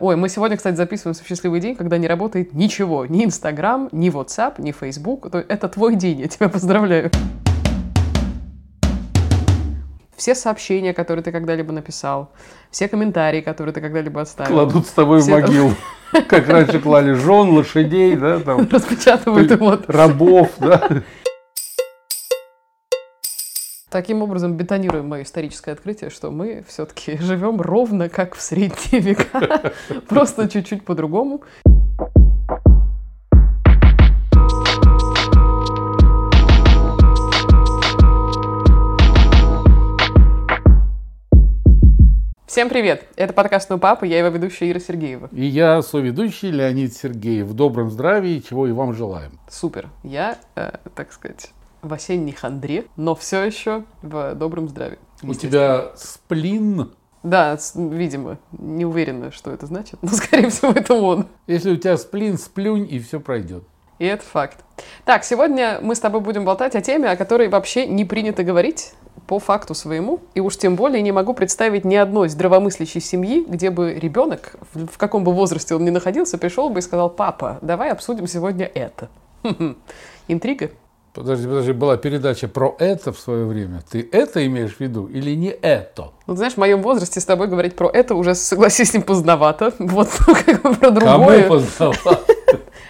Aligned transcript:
Ой, 0.00 0.14
мы 0.14 0.28
сегодня, 0.28 0.56
кстати, 0.56 0.76
записываемся 0.76 1.24
в 1.24 1.26
счастливый 1.26 1.58
день, 1.58 1.74
когда 1.74 1.98
не 1.98 2.06
работает 2.06 2.54
ничего. 2.54 3.04
Ни 3.06 3.24
Инстаграм, 3.24 3.88
ни 3.90 4.12
WhatsApp, 4.12 4.54
ни 4.58 4.70
Facebook. 4.70 5.26
Это 5.34 5.68
твой 5.68 5.96
день, 5.96 6.20
я 6.20 6.28
тебя 6.28 6.48
поздравляю. 6.48 7.10
Все 10.16 10.36
сообщения, 10.36 10.94
которые 10.94 11.24
ты 11.24 11.32
когда-либо 11.32 11.72
написал, 11.72 12.30
все 12.70 12.86
комментарии, 12.86 13.40
которые 13.40 13.74
ты 13.74 13.80
когда-либо 13.80 14.20
оставил. 14.20 14.52
Кладут 14.52 14.86
с 14.86 14.90
тобой 14.90 15.20
все 15.20 15.36
в 15.36 15.40
могилу. 15.40 15.72
Как 16.28 16.48
раньше 16.48 16.78
клали 16.78 17.14
жен, 17.14 17.50
лошадей, 17.50 18.14
да, 18.14 18.38
там. 18.38 18.68
Распечатывают 18.70 19.58
вот. 19.58 19.90
Рабов, 19.90 20.50
да. 20.60 20.88
Таким 23.90 24.20
образом, 24.20 24.54
бетонируем 24.54 25.08
мое 25.08 25.22
историческое 25.22 25.72
открытие, 25.72 26.10
что 26.10 26.30
мы 26.30 26.62
все-таки 26.68 27.16
живем 27.20 27.58
ровно 27.58 28.10
как 28.10 28.34
в 28.34 28.42
средние 28.42 29.00
века, 29.00 29.72
просто 30.08 30.46
чуть-чуть 30.46 30.84
по-другому. 30.84 31.42
Всем 42.46 42.68
привет! 42.68 43.06
Это 43.16 43.32
подкаст 43.32 43.70
«Ну, 43.70 43.78
папа», 43.78 44.04
я 44.04 44.18
его 44.18 44.28
ведущая 44.28 44.70
Ира 44.70 44.80
Сергеева. 44.80 45.30
И 45.32 45.46
я 45.46 45.80
соведущий 45.80 46.50
Леонид 46.50 46.92
Сергеев. 46.92 47.46
В 47.46 47.54
добром 47.54 47.90
здравии, 47.90 48.40
чего 48.40 48.66
и 48.66 48.72
вам 48.72 48.92
желаем. 48.92 49.38
Супер. 49.48 49.88
Я, 50.02 50.36
э, 50.56 50.72
так 50.94 51.12
сказать, 51.12 51.52
в 51.82 51.92
осенней 51.92 52.32
хандре, 52.32 52.86
но 52.96 53.14
все 53.14 53.42
еще 53.42 53.84
в 54.02 54.34
добром 54.34 54.68
здравии. 54.68 54.98
У 55.22 55.34
тебя 55.34 55.92
сплин? 55.96 56.92
Да, 57.22 57.58
видимо. 57.74 58.38
Не 58.52 58.84
уверена, 58.84 59.32
что 59.32 59.50
это 59.50 59.66
значит, 59.66 59.98
но, 60.02 60.08
скорее 60.12 60.50
всего, 60.50 60.72
это 60.72 60.94
он. 60.94 61.26
Если 61.46 61.70
у 61.70 61.76
тебя 61.76 61.96
сплин, 61.96 62.38
сплюнь, 62.38 62.86
и 62.90 62.98
все 62.98 63.20
пройдет. 63.20 63.64
И 63.98 64.06
это 64.06 64.22
факт. 64.22 64.64
Так, 65.04 65.24
сегодня 65.24 65.80
мы 65.82 65.96
с 65.96 66.00
тобой 66.00 66.20
будем 66.20 66.44
болтать 66.44 66.76
о 66.76 66.80
теме, 66.80 67.10
о 67.10 67.16
которой 67.16 67.48
вообще 67.48 67.86
не 67.86 68.04
принято 68.04 68.44
говорить 68.44 68.92
по 69.26 69.40
факту 69.40 69.74
своему. 69.74 70.20
И 70.34 70.40
уж 70.40 70.56
тем 70.56 70.76
более 70.76 71.02
не 71.02 71.10
могу 71.10 71.34
представить 71.34 71.84
ни 71.84 71.96
одной 71.96 72.28
здравомыслящей 72.28 73.00
семьи, 73.00 73.44
где 73.46 73.70
бы 73.70 73.94
ребенок, 73.94 74.54
в 74.72 74.96
каком 74.96 75.24
бы 75.24 75.32
возрасте 75.32 75.74
он 75.74 75.84
ни 75.84 75.90
находился, 75.90 76.38
пришел 76.38 76.70
бы 76.70 76.78
и 76.78 76.82
сказал, 76.82 77.10
папа, 77.10 77.58
давай 77.60 77.90
обсудим 77.90 78.28
сегодня 78.28 78.66
это. 78.66 79.08
Интрига. 80.28 80.70
Подожди, 81.14 81.46
подожди, 81.46 81.72
была 81.72 81.96
передача 81.96 82.48
про 82.48 82.76
это 82.78 83.12
в 83.12 83.18
свое 83.18 83.44
время. 83.44 83.82
Ты 83.90 84.08
это 84.12 84.44
имеешь 84.46 84.76
в 84.76 84.80
виду 84.80 85.06
или 85.06 85.34
не 85.34 85.48
это? 85.50 86.12
Ну, 86.26 86.36
знаешь, 86.36 86.54
в 86.54 86.58
моем 86.58 86.82
возрасте 86.82 87.20
с 87.20 87.24
тобой 87.24 87.48
говорить 87.48 87.74
про 87.74 87.88
это 87.88 88.14
уже, 88.14 88.34
согласись, 88.34 88.90
с 88.90 88.94
ним 88.94 89.02
поздновато. 89.02 89.72
Вот 89.78 90.08
как 90.46 90.62
бы 90.62 90.74
про 90.74 90.90
другое. 90.90 91.42
Кому 91.42 91.48
поздновато? 91.48 92.20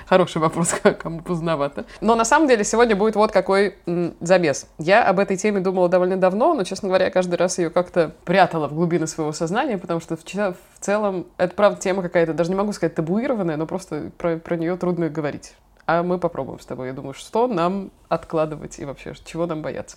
Хороший 0.08 0.38
вопрос, 0.38 0.74
кому 0.98 1.20
поздновато. 1.20 1.84
Но 2.00 2.14
на 2.14 2.24
самом 2.24 2.48
деле 2.48 2.64
сегодня 2.64 2.96
будет 2.96 3.14
вот 3.14 3.30
какой 3.30 3.76
м, 3.86 4.14
забес. 4.20 4.66
Я 4.78 5.04
об 5.04 5.18
этой 5.18 5.36
теме 5.36 5.60
думала 5.60 5.88
довольно 5.90 6.16
давно, 6.16 6.54
но, 6.54 6.64
честно 6.64 6.88
говоря, 6.88 7.06
я 7.06 7.10
каждый 7.10 7.34
раз 7.34 7.58
ее 7.58 7.68
как-то 7.68 8.12
прятала 8.24 8.68
в 8.68 8.74
глубины 8.74 9.06
своего 9.06 9.32
сознания, 9.32 9.76
потому 9.76 10.00
что 10.00 10.16
в, 10.16 10.22
в 10.24 10.80
целом 10.80 11.26
это, 11.36 11.54
правда, 11.54 11.80
тема 11.80 12.02
какая-то, 12.02 12.32
даже 12.32 12.48
не 12.50 12.56
могу 12.56 12.72
сказать 12.72 12.94
табуированная, 12.94 13.58
но 13.58 13.66
просто 13.66 14.10
про, 14.16 14.38
про 14.38 14.56
нее 14.56 14.76
трудно 14.76 15.10
говорить 15.10 15.52
а 15.88 16.02
мы 16.02 16.18
попробуем 16.18 16.60
с 16.60 16.66
тобой. 16.66 16.88
Я 16.88 16.92
думаю, 16.92 17.14
что 17.14 17.46
нам 17.46 17.90
откладывать 18.10 18.78
и 18.78 18.84
вообще, 18.84 19.14
чего 19.24 19.46
нам 19.46 19.62
бояться. 19.62 19.96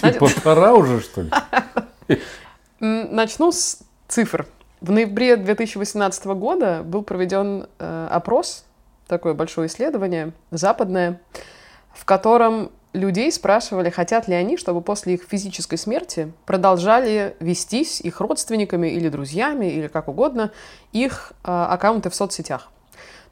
Типа 0.00 0.28
пора 0.42 0.72
уже, 0.72 1.00
что 1.00 1.22
ли? 1.22 1.30
Начну 2.80 3.52
с 3.52 3.80
цифр. 4.08 4.46
В 4.80 4.90
ноябре 4.90 5.36
2018 5.36 6.26
года 6.28 6.82
был 6.82 7.02
проведен 7.02 7.66
э, 7.78 8.08
опрос, 8.10 8.64
такое 9.08 9.34
большое 9.34 9.68
исследование, 9.68 10.32
западное, 10.50 11.20
в 11.92 12.06
котором 12.06 12.70
людей 12.94 13.30
спрашивали, 13.30 13.90
хотят 13.90 14.28
ли 14.28 14.34
они, 14.34 14.56
чтобы 14.56 14.80
после 14.80 15.14
их 15.14 15.24
физической 15.24 15.76
смерти 15.76 16.32
продолжали 16.46 17.36
вестись 17.40 18.00
их 18.00 18.20
родственниками 18.20 18.88
или 18.88 19.10
друзьями, 19.10 19.66
или 19.66 19.88
как 19.88 20.08
угодно, 20.08 20.50
их 20.92 21.32
э, 21.44 21.50
аккаунты 21.50 22.08
в 22.08 22.14
соцсетях. 22.14 22.70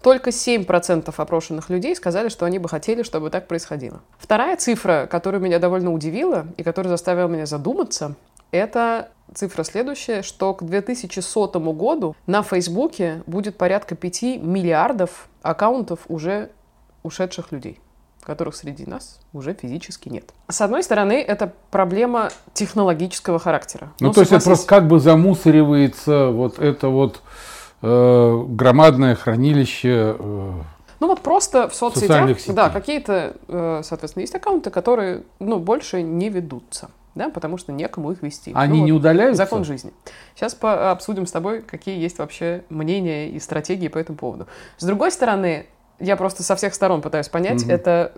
Только 0.04 0.28
7% 0.28 1.14
опрошенных 1.16 1.70
людей 1.70 1.96
сказали, 1.96 2.28
что 2.28 2.44
они 2.44 2.58
бы 2.58 2.68
хотели, 2.68 3.02
чтобы 3.02 3.30
так 3.30 3.48
происходило. 3.48 4.02
Вторая 4.18 4.58
цифра, 4.58 5.08
которая 5.10 5.40
меня 5.40 5.58
довольно 5.58 5.94
удивила 5.94 6.46
и 6.58 6.62
которая 6.62 6.90
заставила 6.90 7.26
меня 7.26 7.46
задуматься, 7.46 8.14
это 8.50 9.08
цифра 9.34 9.64
следующая, 9.64 10.20
что 10.20 10.52
к 10.52 10.62
2100 10.62 11.58
году 11.72 12.14
на 12.26 12.42
Фейсбуке 12.42 13.22
будет 13.26 13.56
порядка 13.56 13.94
5 13.94 14.42
миллиардов 14.42 15.26
аккаунтов 15.40 16.00
уже 16.08 16.50
ушедших 17.02 17.50
людей 17.50 17.80
которых 18.22 18.56
среди 18.56 18.86
нас 18.86 19.20
уже 19.34 19.52
физически 19.52 20.08
нет. 20.08 20.32
С 20.48 20.62
одной 20.62 20.82
стороны, 20.82 21.20
это 21.20 21.52
проблема 21.70 22.30
технологического 22.54 23.38
характера. 23.38 23.92
Ну, 24.00 24.06
ну 24.06 24.12
то 24.14 24.20
есть 24.20 24.32
это 24.32 24.42
просто 24.42 24.66
как 24.66 24.88
бы 24.88 24.98
замусоривается 24.98 26.28
вот 26.28 26.58
это 26.58 26.88
вот 26.88 27.20
громадное 27.84 29.14
хранилище 29.14 30.16
э, 30.18 30.52
ну 31.00 31.08
вот 31.08 31.20
просто 31.20 31.68
в 31.68 31.74
соцсетях, 31.74 32.30
да, 32.48 32.70
какие-то, 32.70 33.36
э, 33.48 33.80
соответственно, 33.84 34.22
есть 34.22 34.34
аккаунты, 34.34 34.70
которые, 34.70 35.24
ну, 35.38 35.58
больше 35.58 36.02
не 36.02 36.30
ведутся, 36.30 36.90
да, 37.14 37.28
потому 37.28 37.58
что 37.58 37.72
некому 37.72 38.12
их 38.12 38.22
вести. 38.22 38.52
Они 38.54 38.80
ну, 38.80 38.84
не 38.86 38.92
вот, 38.92 39.00
удаляются? 39.00 39.44
Закон 39.44 39.64
жизни. 39.64 39.92
Сейчас 40.34 40.56
обсудим 40.60 41.26
с 41.26 41.32
тобой, 41.32 41.60
какие 41.60 41.98
есть 41.98 42.18
вообще 42.18 42.64
мнения 42.70 43.28
и 43.28 43.38
стратегии 43.38 43.88
по 43.88 43.98
этому 43.98 44.16
поводу. 44.16 44.46
С 44.78 44.84
другой 44.84 45.10
стороны, 45.10 45.66
я 46.00 46.16
просто 46.16 46.42
со 46.42 46.56
всех 46.56 46.74
сторон 46.74 47.02
пытаюсь 47.02 47.28
понять, 47.28 47.62
угу. 47.62 47.70
это 47.70 48.12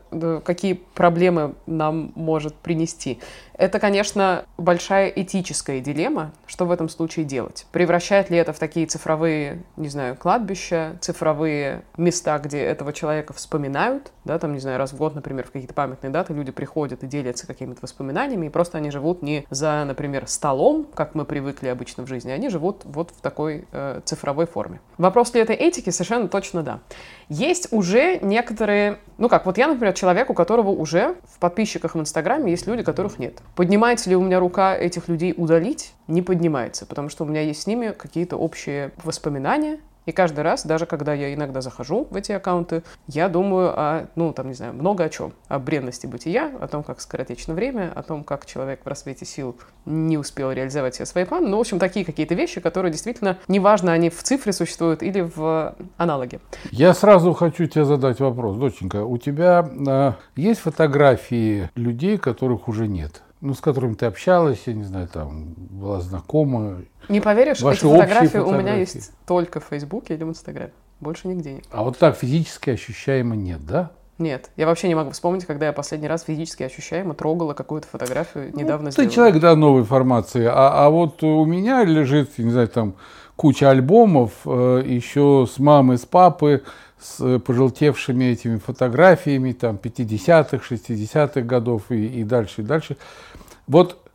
какие 0.45 0.75
проблемы 0.75 1.55
нам 1.67 2.13
может 2.15 2.55
принести. 2.55 3.21
Это, 3.59 3.79
конечно, 3.81 4.45
большая 4.59 5.09
этическая 5.09 5.81
дилемма, 5.81 6.33
что 6.47 6.67
в 6.67 6.71
этом 6.71 6.89
случае 6.89 7.25
делать. 7.25 7.67
Превращает 7.73 8.29
ли 8.29 8.37
это 8.37 8.53
в 8.53 8.59
такие 8.59 8.87
цифровые, 8.87 9.63
не 9.77 9.89
знаю, 9.89 10.15
кладбища, 10.15 10.99
цифровые 11.01 11.83
места, 11.97 12.39
где 12.39 12.61
этого 12.61 12.93
человека 12.93 13.33
вспоминают, 13.33 14.13
да, 14.25 14.39
там, 14.39 14.53
не 14.53 14.59
знаю, 14.59 14.79
раз 14.79 14.93
в 14.93 14.97
год, 14.97 15.15
например, 15.15 15.47
в 15.47 15.53
какие-то 15.53 15.73
памятные 15.73 16.11
даты 16.11 16.35
люди 16.35 16.53
приходят 16.53 17.03
и 17.03 17.07
делятся 17.07 17.47
какими-то 17.47 17.81
воспоминаниями, 17.83 18.47
и 18.47 18.51
просто 18.51 18.77
они 18.77 18.91
живут 18.91 19.23
не 19.23 19.47
за, 19.49 19.85
например, 19.87 20.27
столом, 20.27 20.87
как 20.95 21.15
мы 21.15 21.25
привыкли 21.25 21.69
обычно 21.69 22.05
в 22.05 22.09
жизни, 22.09 22.31
они 22.31 22.51
живут 22.51 22.83
вот 22.85 23.11
в 23.11 23.23
такой 23.23 23.67
э, 23.73 24.01
цифровой 24.05 24.47
форме. 24.47 24.81
Вопрос 24.99 25.33
ли 25.33 25.41
этой 25.41 25.57
этики? 25.57 25.89
Совершенно 25.89 26.29
точно 26.29 26.63
да. 26.63 26.81
Есть 27.29 27.69
уже 27.73 28.19
некоторые, 28.23 28.99
ну 29.19 29.29
как, 29.29 29.47
вот 29.47 29.59
я, 29.59 29.67
например, 29.67 29.93
человек, 29.95 30.31
у 30.31 30.35
которого 30.35 30.71
уже 30.71 31.17
в 31.25 31.39
подписчиках 31.41 31.97
в 31.97 32.01
Инстаграме 32.01 32.53
есть 32.53 32.69
люди, 32.69 32.85
которых 32.85 33.19
нет. 33.19 33.43
Поднимается 33.57 34.09
ли 34.11 34.17
у 34.17 34.23
меня 34.23 34.39
рука 34.39 34.77
этих 34.77 35.09
людей 35.09 35.35
удалить? 35.37 35.93
Не 36.07 36.23
поднимается, 36.23 36.87
потому 36.87 37.09
что 37.09 37.25
у 37.25 37.27
меня 37.27 37.41
есть 37.41 37.63
с 37.63 37.67
ними 37.67 37.91
какие-то 37.91 38.37
общие 38.37 38.93
воспоминания, 39.03 39.81
и 40.06 40.12
каждый 40.12 40.41
раз, 40.41 40.65
даже 40.65 40.87
когда 40.87 41.12
я 41.12 41.34
иногда 41.34 41.61
захожу 41.61 42.06
в 42.11 42.17
эти 42.17 42.33
аккаунты, 42.33 42.83
я 43.09 43.28
думаю 43.28 43.72
о, 43.77 44.06
ну, 44.15 44.33
там, 44.33 44.49
не 44.49 44.55
знаю, 44.55 44.72
много 44.72 45.05
о 45.05 45.09
чем. 45.09 45.33
О 45.49 45.59
бренности 45.59 46.06
бытия, 46.06 46.53
о 46.61 46.69
том, 46.69 46.84
как 46.84 47.00
скоротечно 47.00 47.55
время, 47.55 47.93
о 47.94 48.03
том, 48.03 48.22
как 48.22 48.47
человек 48.47 48.81
в 48.84 48.89
рассвете 48.89 49.25
сил 49.27 49.56
не 49.84 50.16
успел 50.16 50.53
реализовать 50.53 50.95
все 50.95 51.05
свои 51.06 51.25
планы. 51.25 51.49
Ну, 51.49 51.56
в 51.56 51.61
общем, 51.61 51.78
такие 51.78 52.05
какие-то 52.05 52.34
вещи, 52.34 52.61
которые 52.61 52.93
действительно, 52.93 53.39
неважно, 53.49 53.93
они 53.93 54.09
в 54.09 54.22
цифре 54.22 54.53
существуют 54.53 55.03
или 55.03 55.21
в 55.21 55.75
аналоге. 55.97 56.41
Я 56.71 56.95
сразу 56.95 57.33
хочу 57.34 57.66
тебе 57.66 57.84
задать 57.84 58.21
вопрос. 58.21 58.56
Доченька, 58.56 59.05
у 59.05 59.19
тебя 59.19 59.69
э, 59.89 60.12
есть 60.37 60.61
фотографии 60.61 61.69
людей, 61.75 62.16
которых 62.16 62.69
уже 62.69 62.87
нет? 62.87 63.22
Ну, 63.41 63.55
с 63.55 63.61
которыми 63.61 63.95
ты 63.95 64.07
общалась, 64.07 64.63
я 64.67 64.75
не 64.75 64.85
знаю, 64.85 65.09
там, 65.09 65.55
была 65.57 66.01
знакома. 66.01 66.83
Не 67.09 67.21
поверишь, 67.21 67.61
Ваши 67.61 67.81
эти 67.81 67.85
фотографии, 67.87 68.27
фотографии 68.27 68.55
у 68.55 68.59
меня 68.59 68.75
есть 68.75 69.13
только 69.27 69.60
в 69.60 69.65
Фейсбуке 69.65 70.15
или 70.15 70.25
в 70.25 70.31
Инстаграме. 70.31 70.72
Больше 71.01 71.28
нигде 71.28 71.55
нет. 71.55 71.65
А 71.71 71.83
вот 71.83 71.99
так 71.99 72.16
физически 72.16 72.71
ощущаемо 72.71 73.37
нет, 73.37 73.65
да? 73.66 73.91
Нет, 74.19 74.51
я 74.57 74.65
вообще 74.66 74.89
не 74.89 74.95
могу 74.95 75.10
вспомнить, 75.10 75.45
когда 75.45 75.66
я 75.66 75.72
последний 75.75 76.09
раз 76.09 76.22
физически 76.22 76.63
ощущаемо 76.63 77.13
трогала 77.13 77.53
какую-то 77.53 77.87
фотографию 77.87 78.51
ну, 78.55 78.60
недавно 78.60 78.87
ну, 78.87 79.05
Ты 79.05 79.10
человек, 79.10 79.41
да, 79.41 79.55
новой 79.55 79.83
информации. 79.83 80.47
А, 80.47 80.87
а 80.87 80.89
вот 80.89 81.22
у 81.22 81.45
меня 81.45 81.84
лежит, 81.84 82.39
не 82.39 82.51
знаю, 82.51 82.69
там 82.69 82.95
куча 83.37 83.69
альбомов, 83.69 84.33
э, 84.47 84.83
еще 84.87 85.47
с 85.51 85.59
мамы, 85.59 85.99
с 85.99 86.07
папы, 86.07 86.63
с 86.99 87.39
пожелтевшими 87.41 88.25
этими 88.25 88.57
фотографиями 88.57 89.53
там 89.53 89.77
50-х, 89.77 90.63
60-х 90.66 91.43
годов 91.43 91.91
и, 91.91 92.07
и 92.21 92.25
дальше, 92.25 92.63
и 92.63 92.65
дальше. 92.65 92.97
Вот 93.66 94.07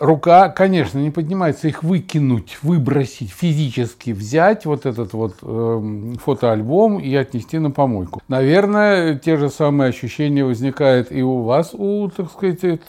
рука, 0.00 0.48
конечно, 0.48 0.98
не 0.98 1.10
поднимается 1.10 1.68
их 1.68 1.82
выкинуть, 1.82 2.58
выбросить, 2.62 3.30
физически 3.30 4.10
взять 4.10 4.66
вот 4.66 4.86
этот 4.86 5.12
вот 5.12 5.36
э, 5.42 6.14
фотоальбом 6.24 6.98
и 6.98 7.14
отнести 7.14 7.58
на 7.58 7.70
помойку. 7.70 8.22
Наверное, 8.26 9.16
те 9.16 9.36
же 9.36 9.50
самые 9.50 9.90
ощущения 9.90 10.44
возникают 10.44 11.12
и 11.12 11.22
у 11.22 11.42
вас, 11.42 11.74
у, 11.74 12.08
так 12.08 12.30
сказать, 12.32 12.80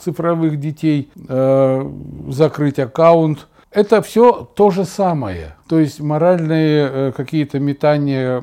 цифровых 0.00 0.58
детей. 0.58 1.10
Э, 1.28 1.90
закрыть 2.28 2.78
аккаунт, 2.78 3.48
Это 3.72 4.02
все 4.02 4.48
то 4.56 4.70
же 4.70 4.84
самое. 4.84 5.54
То 5.68 5.78
есть 5.78 6.00
моральные 6.00 6.90
э, 6.90 7.12
какие-то 7.16 7.60
метания 7.60 8.42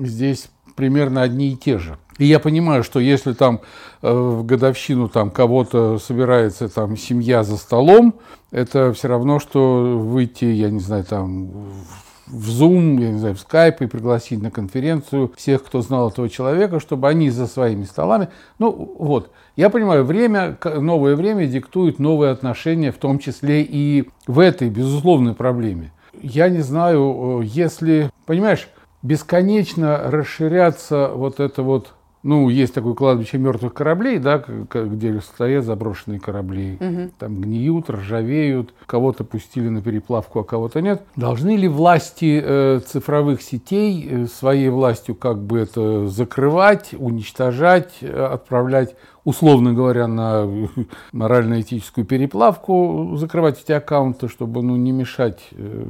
здесь 0.00 0.50
примерно 0.74 1.22
одни 1.22 1.52
и 1.52 1.56
те 1.56 1.78
же. 1.78 1.96
И 2.18 2.24
я 2.24 2.38
понимаю, 2.38 2.82
что 2.82 2.98
если 2.98 3.32
там 3.32 3.60
э, 4.02 4.10
в 4.10 4.44
годовщину 4.44 5.08
там 5.08 5.30
кого-то 5.30 5.98
собирается 5.98 6.68
там 6.68 6.96
семья 6.96 7.42
за 7.42 7.56
столом, 7.56 8.14
это 8.50 8.92
все 8.92 9.08
равно, 9.08 9.38
что 9.38 9.98
выйти, 9.98 10.46
я 10.46 10.70
не 10.70 10.80
знаю, 10.80 11.04
там 11.04 11.50
в 12.26 12.48
Zoom, 12.48 13.00
я 13.00 13.10
не 13.10 13.18
знаю, 13.18 13.34
в 13.36 13.46
Skype 13.46 13.76
и 13.80 13.86
пригласить 13.86 14.42
на 14.42 14.50
конференцию 14.50 15.32
всех, 15.36 15.64
кто 15.64 15.80
знал 15.82 16.08
этого 16.08 16.28
человека, 16.28 16.80
чтобы 16.80 17.08
они 17.08 17.30
за 17.30 17.46
своими 17.46 17.84
столами. 17.84 18.28
Ну 18.58 18.96
вот, 18.98 19.30
я 19.54 19.70
понимаю, 19.70 20.04
время, 20.04 20.58
новое 20.64 21.16
время 21.16 21.46
диктует 21.46 21.98
новые 21.98 22.32
отношения, 22.32 22.92
в 22.92 22.96
том 22.96 23.18
числе 23.18 23.62
и 23.62 24.08
в 24.26 24.40
этой 24.40 24.70
безусловной 24.70 25.34
проблеме. 25.34 25.92
Я 26.22 26.48
не 26.48 26.60
знаю, 26.60 27.42
э, 27.42 27.44
если, 27.44 28.10
понимаешь, 28.24 28.68
бесконечно 29.02 30.10
расширяться 30.10 31.10
вот 31.14 31.40
это 31.40 31.62
вот 31.62 31.92
ну, 32.26 32.48
есть 32.48 32.74
такое 32.74 32.94
кладбище 32.94 33.38
мертвых 33.38 33.72
кораблей, 33.72 34.18
да, 34.18 34.38
где 34.38 35.20
стоят 35.20 35.64
заброшенные 35.64 36.18
корабли. 36.18 36.76
Угу. 36.80 37.10
Там 37.18 37.40
гниют, 37.40 37.88
ржавеют, 37.88 38.74
кого-то 38.86 39.22
пустили 39.22 39.68
на 39.68 39.80
переплавку, 39.80 40.40
а 40.40 40.44
кого-то 40.44 40.80
нет. 40.82 41.02
Должны 41.14 41.56
ли 41.56 41.68
власти 41.68 42.42
э, 42.42 42.80
цифровых 42.84 43.42
сетей 43.42 44.08
э, 44.10 44.26
своей 44.26 44.70
властью 44.70 45.14
как 45.14 45.40
бы 45.40 45.60
это 45.60 46.08
закрывать, 46.08 46.94
уничтожать, 46.98 47.94
э, 48.00 48.24
отправлять 48.24 48.96
условно 49.24 49.72
говоря, 49.72 50.06
на 50.06 50.48
морально-этическую 51.12 52.06
переплавку, 52.06 53.16
закрывать 53.16 53.60
эти 53.62 53.72
аккаунты, 53.72 54.28
чтобы 54.28 54.62
ну, 54.62 54.76
не 54.76 54.92
мешать 54.92 55.40
э, 55.52 55.84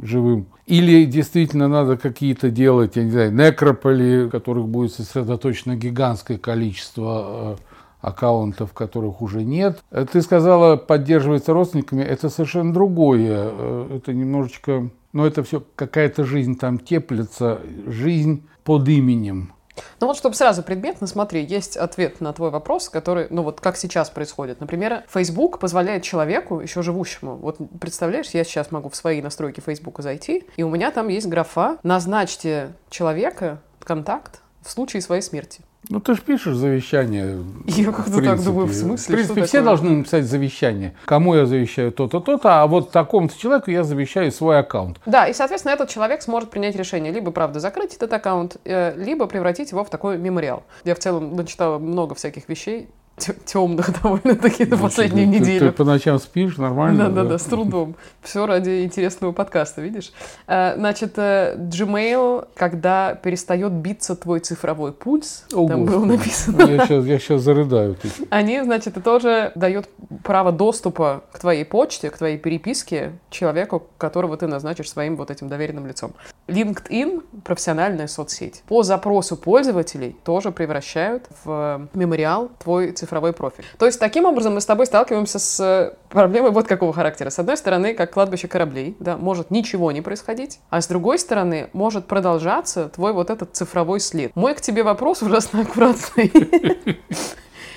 живым. 0.00 0.46
Или 0.66 1.04
действительно 1.04 1.68
надо 1.68 1.96
какие-то 1.96 2.50
делать, 2.50 2.96
я 2.96 3.04
не 3.04 3.10
знаю, 3.10 3.32
некрополи, 3.34 4.24
в 4.24 4.30
которых 4.30 4.68
будет 4.68 4.92
сосредоточено 4.92 5.76
гигантское 5.76 6.38
количество 6.38 7.56
э, 7.58 7.62
аккаунтов, 8.00 8.72
которых 8.72 9.22
уже 9.22 9.42
нет. 9.42 9.82
Э, 9.90 10.06
ты 10.10 10.22
сказала, 10.22 10.76
поддерживается 10.76 11.52
родственниками, 11.52 12.02
это 12.02 12.28
совершенно 12.28 12.72
другое. 12.72 13.50
Э, 13.50 13.96
это 13.96 14.14
немножечко, 14.14 14.88
но 15.12 15.26
это 15.26 15.42
все 15.42 15.62
какая-то 15.74 16.24
жизнь 16.24 16.56
там 16.56 16.78
теплится, 16.78 17.60
жизнь 17.86 18.44
под 18.64 18.88
именем. 18.88 19.52
Ну 20.00 20.06
вот, 20.06 20.16
чтобы 20.16 20.34
сразу 20.34 20.62
предметно, 20.62 21.06
смотри, 21.06 21.44
есть 21.44 21.76
ответ 21.76 22.20
на 22.20 22.32
твой 22.32 22.50
вопрос, 22.50 22.88
который, 22.88 23.26
ну 23.30 23.42
вот 23.42 23.60
как 23.60 23.76
сейчас 23.76 24.10
происходит. 24.10 24.60
Например, 24.60 25.04
Facebook 25.08 25.58
позволяет 25.58 26.02
человеку, 26.02 26.60
еще 26.60 26.82
живущему, 26.82 27.36
вот 27.36 27.58
представляешь, 27.80 28.30
я 28.30 28.44
сейчас 28.44 28.70
могу 28.70 28.88
в 28.88 28.96
свои 28.96 29.22
настройки 29.22 29.60
Facebook 29.60 30.00
зайти, 30.00 30.44
и 30.56 30.62
у 30.62 30.70
меня 30.70 30.90
там 30.90 31.08
есть 31.08 31.26
графа 31.26 31.78
«Назначьте 31.82 32.72
человека, 32.90 33.60
контакт 33.80 34.40
в 34.62 34.70
случае 34.70 35.02
своей 35.02 35.22
смерти». 35.22 35.62
Ну, 35.88 36.00
ты 36.00 36.14
же 36.14 36.22
пишешь 36.22 36.54
завещание. 36.54 37.42
Я 37.66 37.92
как-то 37.92 38.22
так 38.22 38.42
думаю, 38.42 38.66
в 38.66 38.74
смысле? 38.74 39.14
В 39.14 39.16
принципе, 39.16 39.42
все 39.42 39.58
такое? 39.58 39.64
должны 39.64 39.90
написать 39.90 40.24
завещание. 40.24 40.94
Кому 41.04 41.34
я 41.34 41.46
завещаю 41.46 41.92
то-то, 41.92 42.20
то-то, 42.20 42.62
а 42.62 42.66
вот 42.66 42.92
такому-то 42.92 43.36
человеку 43.38 43.70
я 43.70 43.82
завещаю 43.82 44.30
свой 44.30 44.60
аккаунт. 44.60 44.98
Да, 45.06 45.26
и, 45.26 45.32
соответственно, 45.32 45.72
этот 45.72 45.88
человек 45.88 46.22
сможет 46.22 46.50
принять 46.50 46.76
решение 46.76 47.12
либо, 47.12 47.30
правда, 47.30 47.60
закрыть 47.60 47.94
этот 47.94 48.12
аккаунт, 48.12 48.56
э, 48.64 48.94
либо 48.96 49.26
превратить 49.26 49.72
его 49.72 49.84
в 49.84 49.90
такой 49.90 50.18
мемориал. 50.18 50.62
Я 50.84 50.94
в 50.94 50.98
целом 50.98 51.34
начитала 51.34 51.78
много 51.78 52.14
всяких 52.14 52.48
вещей, 52.48 52.88
темных 53.16 53.90
довольно-таки 54.02 54.64
на 54.64 54.76
последнюю 54.76 55.30
ты, 55.30 55.38
неделю. 55.40 55.60
Ты, 55.60 55.66
ты 55.66 55.72
по 55.72 55.84
ночам 55.84 56.18
спишь 56.18 56.56
нормально? 56.56 57.08
Да, 57.08 57.22
да, 57.22 57.30
да, 57.30 57.38
с 57.38 57.44
трудом. 57.44 57.94
Все 58.22 58.46
ради 58.46 58.84
интересного 58.84 59.32
подкаста, 59.32 59.80
видишь? 59.80 60.12
А, 60.46 60.74
значит, 60.76 61.14
э, 61.16 61.56
Gmail, 61.56 62.48
когда 62.54 63.14
перестает 63.14 63.72
биться 63.72 64.16
твой 64.16 64.40
цифровой 64.40 64.92
пульс, 64.92 65.44
О, 65.52 65.68
там 65.68 65.84
было 65.84 66.04
написано. 66.04 66.62
Я 66.62 66.86
сейчас, 66.86 67.04
я 67.04 67.18
сейчас 67.18 67.42
зарыдаю. 67.42 67.96
Они, 68.30 68.62
значит, 68.62 69.02
тоже 69.02 69.52
дает 69.54 69.88
право 70.24 70.52
доступа 70.52 71.24
к 71.32 71.38
твоей 71.38 71.64
почте, 71.64 72.10
к 72.10 72.18
твоей 72.18 72.38
переписке 72.38 73.12
человеку, 73.30 73.86
которого 73.98 74.36
ты 74.36 74.46
назначишь 74.46 74.90
своим 74.90 75.16
вот 75.16 75.30
этим 75.30 75.48
доверенным 75.48 75.86
лицом. 75.86 76.12
LinkedIn— 76.48 77.22
профессиональная 77.44 78.06
соцсеть. 78.06 78.62
По 78.68 78.82
запросу 78.82 79.36
пользователей 79.36 80.16
тоже 80.24 80.50
превращают 80.50 81.26
в 81.44 81.88
мемориал 81.94 82.50
твой 82.58 82.92
цифровой 83.02 83.32
профиль. 83.32 83.64
То 83.78 83.86
есть, 83.86 83.98
таким 83.98 84.24
образом 84.24 84.54
мы 84.54 84.60
с 84.60 84.66
тобой 84.66 84.86
сталкиваемся 84.86 85.38
с 85.38 85.60
э, 85.60 85.94
проблемой 86.08 86.52
вот 86.52 86.68
какого 86.68 86.92
характера. 86.92 87.30
С 87.30 87.38
одной 87.38 87.56
стороны, 87.56 87.94
как 87.94 88.12
кладбище 88.12 88.46
кораблей, 88.46 88.96
да, 89.00 89.16
может 89.16 89.50
ничего 89.50 89.90
не 89.90 90.00
происходить, 90.00 90.60
а 90.70 90.80
с 90.80 90.86
другой 90.86 91.18
стороны, 91.18 91.68
может 91.72 92.06
продолжаться 92.06 92.88
твой 92.88 93.12
вот 93.12 93.30
этот 93.30 93.56
цифровой 93.56 93.98
след. 94.00 94.34
Мой 94.36 94.54
к 94.54 94.60
тебе 94.60 94.82
вопрос 94.84 95.22
ужасно 95.22 95.62
аккуратный. 95.62 96.30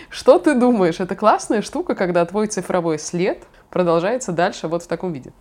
Что 0.09 0.39
ты 0.39 0.53
думаешь? 0.53 0.99
Это 0.99 1.15
классная 1.15 1.61
штука, 1.61 1.95
когда 1.95 2.25
твой 2.25 2.47
цифровой 2.47 2.99
след 2.99 3.43
продолжается 3.69 4.31
дальше 4.31 4.67
вот 4.67 4.83
в 4.83 4.87
таком 4.87 5.11
виде? 5.11 5.33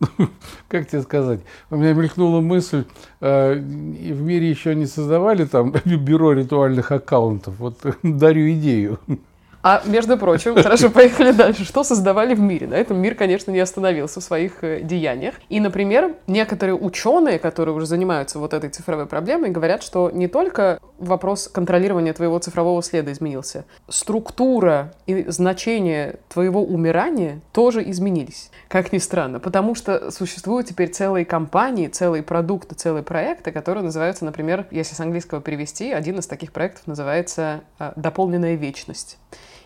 как 0.68 0.88
тебе 0.88 1.02
сказать, 1.02 1.40
у 1.70 1.76
меня 1.76 1.92
мелькнула 1.92 2.40
мысль, 2.40 2.84
э, 3.20 3.54
в 3.54 4.22
мире 4.22 4.50
еще 4.50 4.74
не 4.74 4.86
создавали 4.86 5.44
там 5.44 5.72
бюро 5.84 6.32
ритуальных 6.32 6.92
аккаунтов. 6.92 7.54
Вот 7.58 7.78
дарю 8.02 8.50
идею. 8.52 8.98
А 9.66 9.80
между 9.86 10.18
прочим, 10.18 10.54
хорошо, 10.62 10.90
поехали 10.90 11.32
дальше. 11.32 11.64
Что 11.64 11.84
создавали 11.84 12.34
в 12.34 12.40
мире? 12.40 12.66
На 12.66 12.74
этом 12.74 12.98
мир, 12.98 13.14
конечно, 13.14 13.50
не 13.50 13.60
остановился 13.60 14.20
в 14.20 14.22
своих 14.22 14.62
э, 14.62 14.82
деяниях. 14.82 15.36
И, 15.48 15.58
например, 15.58 16.16
некоторые 16.26 16.76
ученые, 16.76 17.38
которые 17.38 17.74
уже 17.74 17.86
занимаются 17.86 18.38
вот 18.38 18.52
этой 18.52 18.68
цифровой 18.68 19.06
проблемой, 19.06 19.48
говорят, 19.48 19.82
что 19.82 20.10
не 20.10 20.28
только 20.28 20.80
вопрос 20.98 21.48
контролирования 21.48 22.12
твоего 22.12 22.38
цифрового 22.40 22.82
следа 22.82 23.10
изменился, 23.12 23.64
структура 23.88 24.92
и 25.06 25.24
значение 25.28 26.16
твоего 26.28 26.62
умирания 26.62 27.40
тоже 27.54 27.88
изменились. 27.90 28.50
Как 28.68 28.92
ни 28.92 28.98
странно, 28.98 29.40
потому 29.40 29.74
что 29.74 30.10
существуют 30.10 30.66
теперь 30.66 30.90
целые 30.90 31.24
компании, 31.24 31.88
целые 31.88 32.22
продукты, 32.22 32.74
целые 32.74 33.02
проекты, 33.02 33.50
которые 33.50 33.82
называются, 33.82 34.26
например, 34.26 34.66
если 34.70 34.94
с 34.94 35.00
английского 35.00 35.40
перевести, 35.40 35.90
один 35.90 36.18
из 36.18 36.26
таких 36.26 36.52
проектов 36.52 36.86
называется 36.86 37.62
э, 37.78 37.92
«Дополненная 37.96 38.56
вечность». 38.56 39.16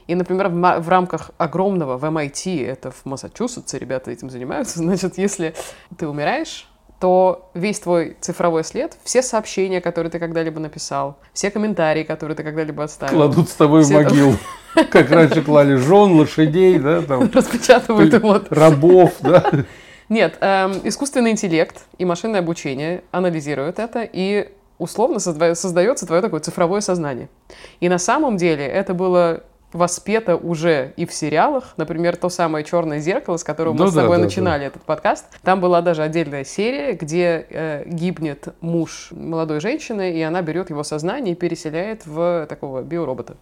И, 0.08 0.14
например, 0.14 0.48
в, 0.48 0.80
в 0.80 0.88
рамках 0.88 1.30
огромного 1.36 1.98
в 1.98 2.04
MIT, 2.04 2.66
это 2.66 2.90
в 2.90 3.04
Массачусетсе, 3.04 3.78
ребята 3.78 4.10
этим 4.10 4.30
занимаются, 4.30 4.78
значит, 4.80 5.18
если 5.18 5.54
ты 5.96 6.08
умираешь, 6.08 6.66
то 6.98 7.50
весь 7.54 7.78
твой 7.78 8.16
цифровой 8.20 8.64
след, 8.64 8.96
все 9.04 9.22
сообщения, 9.22 9.80
которые 9.80 10.10
ты 10.10 10.18
когда-либо 10.18 10.58
написал, 10.58 11.18
все 11.32 11.50
комментарии, 11.50 12.02
которые 12.02 12.34
ты 12.34 12.42
когда-либо 12.42 12.82
оставил. 12.82 13.14
Кладут 13.14 13.48
с 13.50 13.54
тобой 13.54 13.84
все 13.84 14.00
в 14.00 14.02
могилу. 14.02 14.34
Как 14.90 15.10
раньше 15.10 15.42
клали 15.42 15.76
жен, 15.76 16.12
лошадей, 16.12 16.78
да, 16.78 17.02
там. 17.02 17.30
Распечатывают 17.32 18.12
его. 18.12 18.40
Рабов, 18.50 19.12
да. 19.20 19.44
Нет, 20.08 20.38
эм, 20.40 20.72
искусственный 20.84 21.32
интеллект 21.32 21.84
и 21.98 22.04
машинное 22.06 22.40
обучение 22.40 23.04
анализируют 23.10 23.78
это 23.78 24.08
и 24.10 24.50
условно 24.78 25.18
создается 25.18 26.06
твое 26.06 26.22
такое 26.22 26.40
цифровое 26.40 26.80
сознание. 26.80 27.28
И 27.80 27.88
на 27.88 27.98
самом 27.98 28.38
деле 28.38 28.64
это 28.66 28.94
было 28.94 29.42
воспето 29.72 30.36
уже 30.36 30.92
и 30.96 31.06
в 31.06 31.12
сериалах. 31.12 31.74
Например, 31.76 32.16
то 32.16 32.28
самое 32.28 32.64
«Черное 32.64 33.00
зеркало», 33.00 33.36
с 33.36 33.44
которого 33.44 33.74
ну, 33.74 33.80
мы 33.80 33.84
да, 33.86 33.90
с 33.90 33.94
тобой 33.94 34.16
да, 34.16 34.24
начинали 34.24 34.60
да. 34.60 34.66
этот 34.66 34.82
подкаст. 34.82 35.24
Там 35.42 35.60
была 35.60 35.82
даже 35.82 36.02
отдельная 36.02 36.44
серия, 36.44 36.94
где 36.94 37.46
э, 37.50 37.82
гибнет 37.86 38.48
муж 38.60 39.08
молодой 39.10 39.60
женщины, 39.60 40.12
и 40.12 40.22
она 40.22 40.42
берет 40.42 40.70
его 40.70 40.82
сознание 40.82 41.32
и 41.32 41.36
переселяет 41.36 42.06
в 42.06 42.46
такого 42.48 42.82
биоробота. 42.82 43.36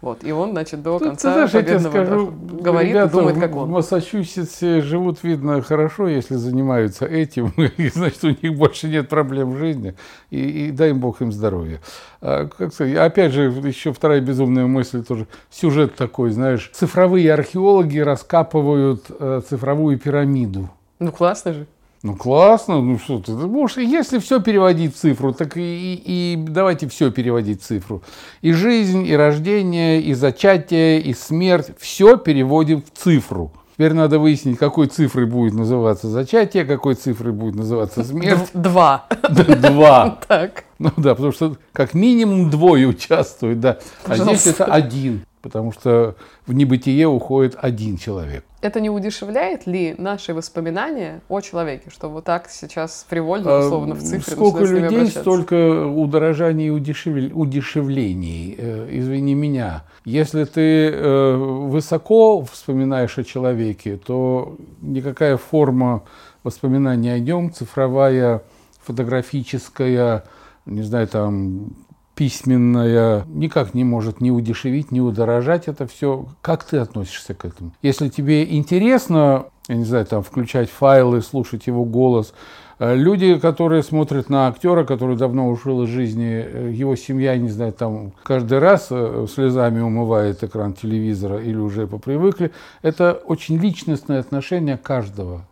Вот, 0.00 0.24
и 0.24 0.32
он, 0.32 0.52
значит, 0.52 0.82
до 0.82 0.98
конца 0.98 1.28
ты 1.28 1.34
знаешь, 1.34 1.50
победного 1.52 1.96
я 1.98 2.04
скажу, 2.06 2.32
говорит 2.32 2.90
ребята, 2.90 3.12
думает, 3.12 3.38
как 3.38 3.54
он. 3.54 3.68
В 3.68 3.70
Массачусетсе 3.72 4.80
живут, 4.80 5.22
видно, 5.22 5.60
хорошо, 5.60 6.08
если 6.08 6.36
занимаются 6.36 7.04
этим, 7.04 7.52
и, 7.76 7.88
значит, 7.88 8.24
у 8.24 8.28
них 8.28 8.56
больше 8.56 8.88
нет 8.88 9.10
проблем 9.10 9.52
в 9.52 9.58
жизни, 9.58 9.94
и, 10.30 10.68
и 10.68 10.70
дай 10.70 10.90
им 10.90 11.00
Бог 11.00 11.20
им 11.20 11.32
здоровья. 11.32 11.80
А, 12.22 12.48
как 12.48 12.72
сказать, 12.72 12.96
опять 12.96 13.32
же, 13.32 13.42
еще 13.42 13.92
вторая 13.92 14.22
безумная 14.22 14.66
мысль 14.66 15.04
тоже, 15.04 15.26
сюжет 15.50 15.96
такой, 15.96 16.30
знаешь, 16.30 16.70
цифровые 16.72 17.30
археологи 17.32 17.98
раскапывают 17.98 19.04
э, 19.10 19.42
цифровую 19.46 19.98
пирамиду. 19.98 20.70
Ну, 20.98 21.12
классно 21.12 21.52
же. 21.52 21.66
Ну 22.02 22.16
классно, 22.16 22.80
ну 22.80 22.98
что 22.98 23.18
ты, 23.18 23.32
можешь, 23.32 23.76
если 23.76 24.18
все 24.20 24.40
переводить 24.40 24.96
в 24.96 24.98
цифру, 24.98 25.34
так 25.34 25.58
и, 25.58 25.60
и, 25.60 26.32
и 26.32 26.36
давайте 26.36 26.88
все 26.88 27.10
переводить 27.10 27.60
в 27.62 27.66
цифру. 27.66 28.02
И 28.40 28.52
жизнь, 28.52 29.06
и 29.06 29.14
рождение, 29.14 30.00
и 30.00 30.14
зачатие, 30.14 31.02
и 31.02 31.12
смерть, 31.12 31.72
все 31.78 32.16
переводим 32.16 32.82
в 32.82 32.98
цифру. 32.98 33.52
Теперь 33.74 33.92
надо 33.92 34.18
выяснить, 34.18 34.58
какой 34.58 34.86
цифрой 34.86 35.26
будет 35.26 35.54
называться 35.54 36.08
зачатие, 36.08 36.64
какой 36.64 36.94
цифрой 36.94 37.32
будет 37.32 37.54
называться 37.54 38.02
смерть. 38.02 38.50
Два. 38.54 39.06
Два. 39.28 40.18
Так. 40.28 40.64
Ну 40.78 40.92
да, 40.96 41.14
потому 41.14 41.32
что 41.32 41.56
как 41.72 41.92
минимум 41.92 42.48
двое 42.48 42.86
участвуют, 42.86 43.60
да. 43.60 43.78
А 44.06 44.16
здесь 44.16 44.46
это 44.46 44.64
один. 44.64 45.22
Потому 45.42 45.72
что 45.72 46.16
в 46.46 46.52
небытие 46.52 47.06
уходит 47.06 47.56
один 47.60 47.96
человек. 47.96 48.44
Это 48.60 48.80
не 48.80 48.90
удешевляет 48.90 49.66
ли 49.66 49.94
наши 49.96 50.34
воспоминания 50.34 51.22
о 51.28 51.40
человеке, 51.40 51.88
что 51.90 52.08
вот 52.08 52.24
так 52.24 52.50
сейчас 52.50 53.06
привольно, 53.08 53.58
условно, 53.58 53.94
в 53.94 54.02
цифре 54.02 54.34
Сколько 54.34 54.64
людей, 54.64 55.06
столько 55.06 55.86
удорожаний 55.86 56.66
и 56.66 56.70
удешев... 56.70 57.32
удешевлений. 57.34 58.54
Э, 58.58 58.88
извини 58.90 59.34
меня. 59.34 59.84
Если 60.04 60.44
ты 60.44 60.90
э, 60.90 61.34
высоко 61.36 62.42
вспоминаешь 62.44 63.16
о 63.18 63.24
человеке, 63.24 63.96
то 63.96 64.56
никакая 64.82 65.38
форма 65.38 66.02
воспоминания 66.42 67.14
о 67.14 67.18
нем, 67.18 67.52
цифровая, 67.52 68.42
фотографическая, 68.82 70.24
не 70.66 70.82
знаю, 70.82 71.08
там, 71.08 71.72
письменная 72.20 73.24
никак 73.28 73.72
не 73.72 73.82
может 73.82 74.20
ни 74.20 74.28
удешевить, 74.28 74.92
ни 74.92 75.00
удорожать 75.00 75.68
это 75.68 75.86
все. 75.86 76.26
Как 76.42 76.64
ты 76.64 76.76
относишься 76.76 77.32
к 77.32 77.46
этому? 77.46 77.72
Если 77.80 78.10
тебе 78.10 78.44
интересно, 78.58 79.46
я 79.68 79.76
не 79.76 79.84
знаю, 79.84 80.04
там 80.04 80.22
включать 80.22 80.68
файлы, 80.68 81.22
слушать 81.22 81.66
его 81.66 81.86
голос, 81.86 82.34
э, 82.78 82.94
Люди, 82.94 83.38
которые 83.38 83.82
смотрят 83.82 84.28
на 84.28 84.48
актера, 84.48 84.84
который 84.84 85.16
давно 85.16 85.48
ушел 85.48 85.82
из 85.84 85.88
жизни, 85.88 86.44
э, 86.46 86.72
его 86.74 86.94
семья, 86.94 87.38
не 87.38 87.48
знаю, 87.48 87.72
там 87.72 88.12
каждый 88.22 88.58
раз 88.58 88.88
э, 88.90 89.26
слезами 89.34 89.80
умывает 89.80 90.44
экран 90.44 90.74
телевизора 90.74 91.42
или 91.42 91.56
уже 91.56 91.86
попривыкли, 91.86 92.50
это 92.82 93.14
очень 93.14 93.56
личностное 93.56 94.20
отношение 94.20 94.76
каждого. 94.76 95.46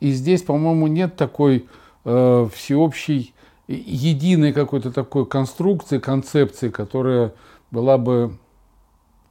И 0.00 0.10
здесь, 0.10 0.42
по-моему, 0.42 0.88
нет 0.88 1.16
такой 1.16 1.64
э, 2.04 2.48
всеобщей 2.54 3.32
единой 3.74 4.52
какой-то 4.52 4.90
такой 4.90 5.26
конструкции, 5.26 5.98
концепции, 5.98 6.70
которая 6.70 7.32
была 7.70 7.98
бы, 7.98 8.36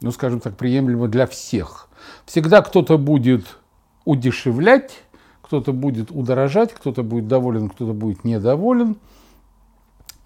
ну, 0.00 0.10
скажем 0.12 0.40
так, 0.40 0.56
приемлема 0.56 1.08
для 1.08 1.26
всех. 1.26 1.88
Всегда 2.24 2.62
кто-то 2.62 2.96
будет 2.96 3.58
удешевлять, 4.04 5.02
кто-то 5.42 5.72
будет 5.72 6.10
удорожать, 6.10 6.72
кто-то 6.72 7.02
будет 7.02 7.28
доволен, 7.28 7.68
кто-то 7.68 7.92
будет 7.92 8.24
недоволен. 8.24 8.96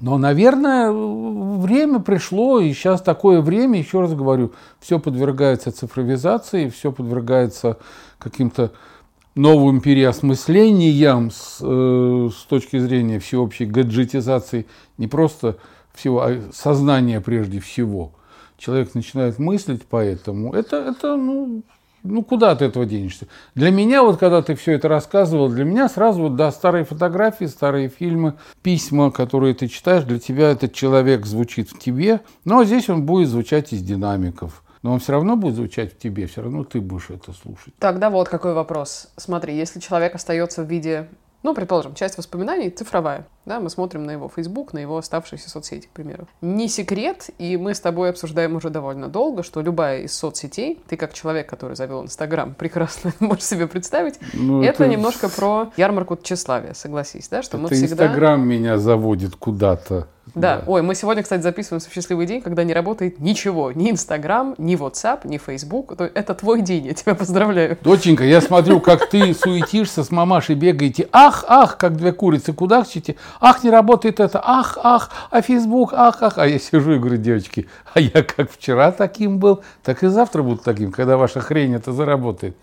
Но, 0.00 0.18
наверное, 0.18 0.92
время 0.92 1.98
пришло, 1.98 2.60
и 2.60 2.72
сейчас 2.72 3.00
такое 3.00 3.40
время, 3.40 3.78
еще 3.78 4.00
раз 4.00 4.12
говорю, 4.12 4.52
все 4.80 4.98
подвергается 4.98 5.72
цифровизации, 5.72 6.68
все 6.68 6.92
подвергается 6.92 7.78
каким-то 8.18 8.72
новым 9.34 9.80
переосмыслениям 9.80 11.30
с, 11.30 11.58
э, 11.60 12.28
с 12.32 12.42
точки 12.44 12.78
зрения 12.78 13.18
всеобщей 13.18 13.66
гаджетизации 13.66 14.66
не 14.98 15.08
просто 15.08 15.56
всего, 15.92 16.22
а 16.22 16.40
сознания 16.52 17.20
прежде 17.20 17.60
всего. 17.60 18.12
Человек 18.56 18.94
начинает 18.94 19.38
мыслить 19.38 19.82
поэтому. 19.88 20.52
Это, 20.54 20.76
это 20.76 21.16
ну, 21.16 21.62
ну, 22.04 22.22
куда 22.22 22.50
от 22.50 22.62
этого 22.62 22.86
денешься? 22.86 23.26
Для 23.54 23.70
меня, 23.70 24.02
вот 24.02 24.18
когда 24.18 24.42
ты 24.42 24.54
все 24.54 24.72
это 24.72 24.88
рассказывал, 24.88 25.48
для 25.48 25.64
меня 25.64 25.88
сразу 25.88 26.22
вот, 26.22 26.36
да, 26.36 26.52
старые 26.52 26.84
фотографии, 26.84 27.46
старые 27.46 27.88
фильмы, 27.88 28.34
письма, 28.62 29.10
которые 29.10 29.54
ты 29.54 29.68
читаешь, 29.68 30.04
для 30.04 30.18
тебя 30.18 30.50
этот 30.50 30.74
человек 30.74 31.26
звучит 31.26 31.70
в 31.70 31.78
тебе, 31.78 32.20
но 32.44 32.64
здесь 32.64 32.88
он 32.88 33.04
будет 33.04 33.28
звучать 33.28 33.72
из 33.72 33.82
динамиков 33.82 34.63
но 34.84 34.92
он 34.92 35.00
все 35.00 35.12
равно 35.12 35.34
будет 35.34 35.54
звучать 35.54 35.94
в 35.94 35.98
тебе, 35.98 36.26
все 36.26 36.42
равно 36.42 36.62
ты 36.62 36.78
будешь 36.78 37.08
это 37.08 37.32
слушать. 37.32 37.72
Тогда 37.78 38.10
вот 38.10 38.28
какой 38.28 38.52
вопрос. 38.52 39.08
Смотри, 39.16 39.56
если 39.56 39.80
человек 39.80 40.14
остается 40.14 40.62
в 40.62 40.66
виде 40.66 41.08
ну, 41.42 41.54
предположим, 41.54 41.94
часть 41.94 42.16
воспоминаний 42.16 42.70
цифровая. 42.70 43.26
Да, 43.44 43.60
мы 43.60 43.68
смотрим 43.68 44.04
на 44.04 44.12
его 44.12 44.30
Facebook, 44.34 44.72
на 44.72 44.78
его 44.78 44.96
оставшиеся 44.96 45.50
соцсети, 45.50 45.86
к 45.86 45.90
примеру. 45.90 46.26
Не 46.40 46.68
секрет, 46.68 47.28
и 47.36 47.58
мы 47.58 47.74
с 47.74 47.80
тобой 47.80 48.08
обсуждаем 48.08 48.56
уже 48.56 48.70
довольно 48.70 49.08
долго, 49.08 49.42
что 49.42 49.60
любая 49.60 50.00
из 50.00 50.14
соцсетей, 50.14 50.82
ты 50.88 50.96
как 50.96 51.12
человек, 51.12 51.46
который 51.46 51.76
завел 51.76 52.02
Инстаграм, 52.02 52.54
прекрасно 52.58 53.12
можешь 53.20 53.44
себе 53.44 53.66
представить, 53.66 54.18
ну, 54.32 54.62
это, 54.62 54.84
это 54.84 54.88
немножко 54.88 55.28
про 55.28 55.70
ярмарку 55.76 56.16
тщеславия, 56.16 56.72
согласись, 56.72 57.28
да, 57.28 57.42
что 57.42 57.58
это 57.58 57.64
мы 57.64 57.68
всегда... 57.68 58.06
Инстаграм 58.06 58.46
меня 58.46 58.78
заводит 58.78 59.36
куда-то. 59.36 60.08
Да. 60.34 60.56
да. 60.58 60.64
Ой, 60.66 60.82
мы 60.82 60.94
сегодня, 60.94 61.22
кстати, 61.22 61.42
записываемся 61.42 61.88
в 61.88 61.92
счастливый 61.92 62.26
день, 62.26 62.42
когда 62.42 62.64
не 62.64 62.74
работает 62.74 63.20
ничего. 63.20 63.72
Ни 63.72 63.90
Инстаграм, 63.90 64.54
ни 64.58 64.76
WhatsApp, 64.76 65.20
ни 65.24 65.38
Facebook. 65.38 65.94
Это 65.98 66.34
твой 66.34 66.60
день, 66.60 66.86
я 66.86 66.94
тебя 66.94 67.14
поздравляю. 67.14 67.78
Доченька, 67.82 68.24
я 68.24 68.40
смотрю, 68.40 68.80
как 68.80 69.08
ты 69.08 69.32
суетишься 69.34 70.04
с 70.04 70.10
мамашей, 70.10 70.54
бегаете. 70.54 71.08
Ах, 71.12 71.44
ах, 71.48 71.76
как 71.78 71.96
две 71.96 72.12
курицы, 72.12 72.52
куда 72.52 72.74
кудахчите. 72.74 73.16
Ах, 73.40 73.62
не 73.64 73.70
работает 73.70 74.20
это. 74.20 74.40
Ах, 74.42 74.78
ах, 74.82 75.10
а 75.30 75.42
Facebook, 75.42 75.92
ах, 75.92 76.22
ах. 76.22 76.38
А 76.38 76.46
я 76.46 76.58
сижу 76.58 76.92
и 76.92 76.98
говорю, 76.98 77.16
девочки, 77.16 77.68
а 77.92 78.00
я 78.00 78.22
как 78.22 78.50
вчера 78.50 78.90
таким 78.92 79.38
был, 79.38 79.62
так 79.82 80.02
и 80.02 80.08
завтра 80.08 80.42
буду 80.42 80.60
таким, 80.64 80.92
когда 80.92 81.16
ваша 81.16 81.40
хрень 81.40 81.74
это 81.74 81.92
заработает. 81.92 82.56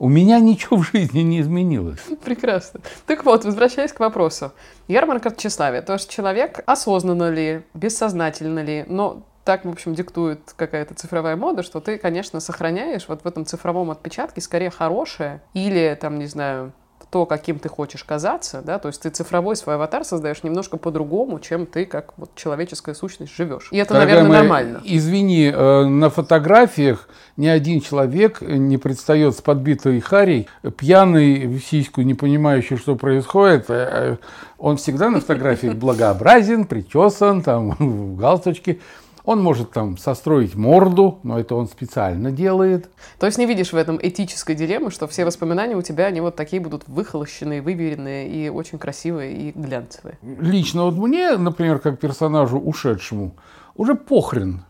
У 0.00 0.08
меня 0.08 0.38
ничего 0.38 0.76
в 0.76 0.84
жизни 0.84 1.20
не 1.20 1.40
изменилось. 1.40 2.00
Прекрасно. 2.24 2.80
Так 3.06 3.24
вот, 3.24 3.44
возвращаясь 3.44 3.92
к 3.92 3.98
вопросу. 3.98 4.52
Ярмарка 4.86 5.30
тщеславия. 5.30 5.82
То 5.82 5.94
есть 5.94 6.08
человек 6.08 6.60
осознанно 6.66 7.30
ли, 7.30 7.62
бессознательно 7.74 8.60
ли, 8.60 8.84
но 8.86 9.24
так, 9.44 9.64
в 9.64 9.68
общем, 9.70 9.94
диктует 9.94 10.40
какая-то 10.56 10.94
цифровая 10.94 11.34
мода, 11.34 11.62
что 11.62 11.80
ты, 11.80 11.96
конечно, 11.96 12.38
сохраняешь 12.38 13.08
вот 13.08 13.22
в 13.22 13.26
этом 13.26 13.46
цифровом 13.46 13.90
отпечатке 13.90 14.40
скорее 14.40 14.70
хорошее 14.70 15.40
или, 15.54 15.96
там, 16.00 16.18
не 16.18 16.26
знаю, 16.26 16.72
то, 17.10 17.24
каким 17.24 17.58
ты 17.58 17.68
хочешь 17.68 18.04
казаться, 18.04 18.62
да, 18.62 18.78
то 18.78 18.88
есть 18.88 19.02
ты 19.02 19.10
цифровой 19.10 19.56
свой 19.56 19.76
аватар 19.76 20.04
создаешь 20.04 20.42
немножко 20.42 20.76
по-другому, 20.76 21.40
чем 21.40 21.64
ты 21.64 21.86
как 21.86 22.12
вот 22.18 22.34
человеческая 22.34 22.94
сущность 22.94 23.34
живешь. 23.34 23.68
И 23.70 23.78
это, 23.78 23.94
Дорогая 23.94 24.16
наверное, 24.16 24.28
моя, 24.28 24.40
нормально. 24.42 24.82
Извини, 24.84 25.50
э, 25.54 25.84
на 25.84 26.10
фотографиях 26.10 27.08
ни 27.36 27.46
один 27.46 27.80
человек 27.80 28.42
не 28.42 28.76
предстает 28.76 29.34
с 29.36 29.40
подбитой 29.40 30.00
харей, 30.00 30.48
пьяный, 30.76 31.46
в 31.46 31.60
сиську, 31.60 32.02
не 32.02 32.14
понимающий, 32.14 32.76
что 32.76 32.94
происходит. 32.94 33.66
Э, 33.68 34.18
он 34.58 34.76
всегда 34.76 35.08
на 35.08 35.20
фотографиях 35.20 35.74
благообразен, 35.76 36.66
причесан, 36.66 37.42
там, 37.42 37.70
в 37.78 38.16
галстучке. 38.16 38.80
Он 39.28 39.42
может 39.42 39.72
там 39.72 39.98
состроить 39.98 40.54
морду, 40.54 41.18
но 41.22 41.38
это 41.38 41.54
он 41.54 41.68
специально 41.68 42.30
делает. 42.30 42.88
То 43.18 43.26
есть 43.26 43.36
не 43.36 43.44
видишь 43.44 43.74
в 43.74 43.76
этом 43.76 43.98
этической 44.00 44.54
дилеммы, 44.54 44.90
что 44.90 45.06
все 45.06 45.26
воспоминания 45.26 45.76
у 45.76 45.82
тебя, 45.82 46.06
они 46.06 46.22
вот 46.22 46.34
такие 46.34 46.62
будут 46.62 46.84
выхолощенные, 46.86 47.60
выверенные 47.60 48.26
и 48.26 48.48
очень 48.48 48.78
красивые 48.78 49.36
и 49.36 49.52
глянцевые? 49.54 50.16
Лично 50.22 50.84
вот 50.84 50.94
мне, 50.94 51.36
например, 51.36 51.78
как 51.78 52.00
персонажу 52.00 52.58
ушедшему, 52.58 53.34
уже 53.76 53.96
похрен, 53.96 54.62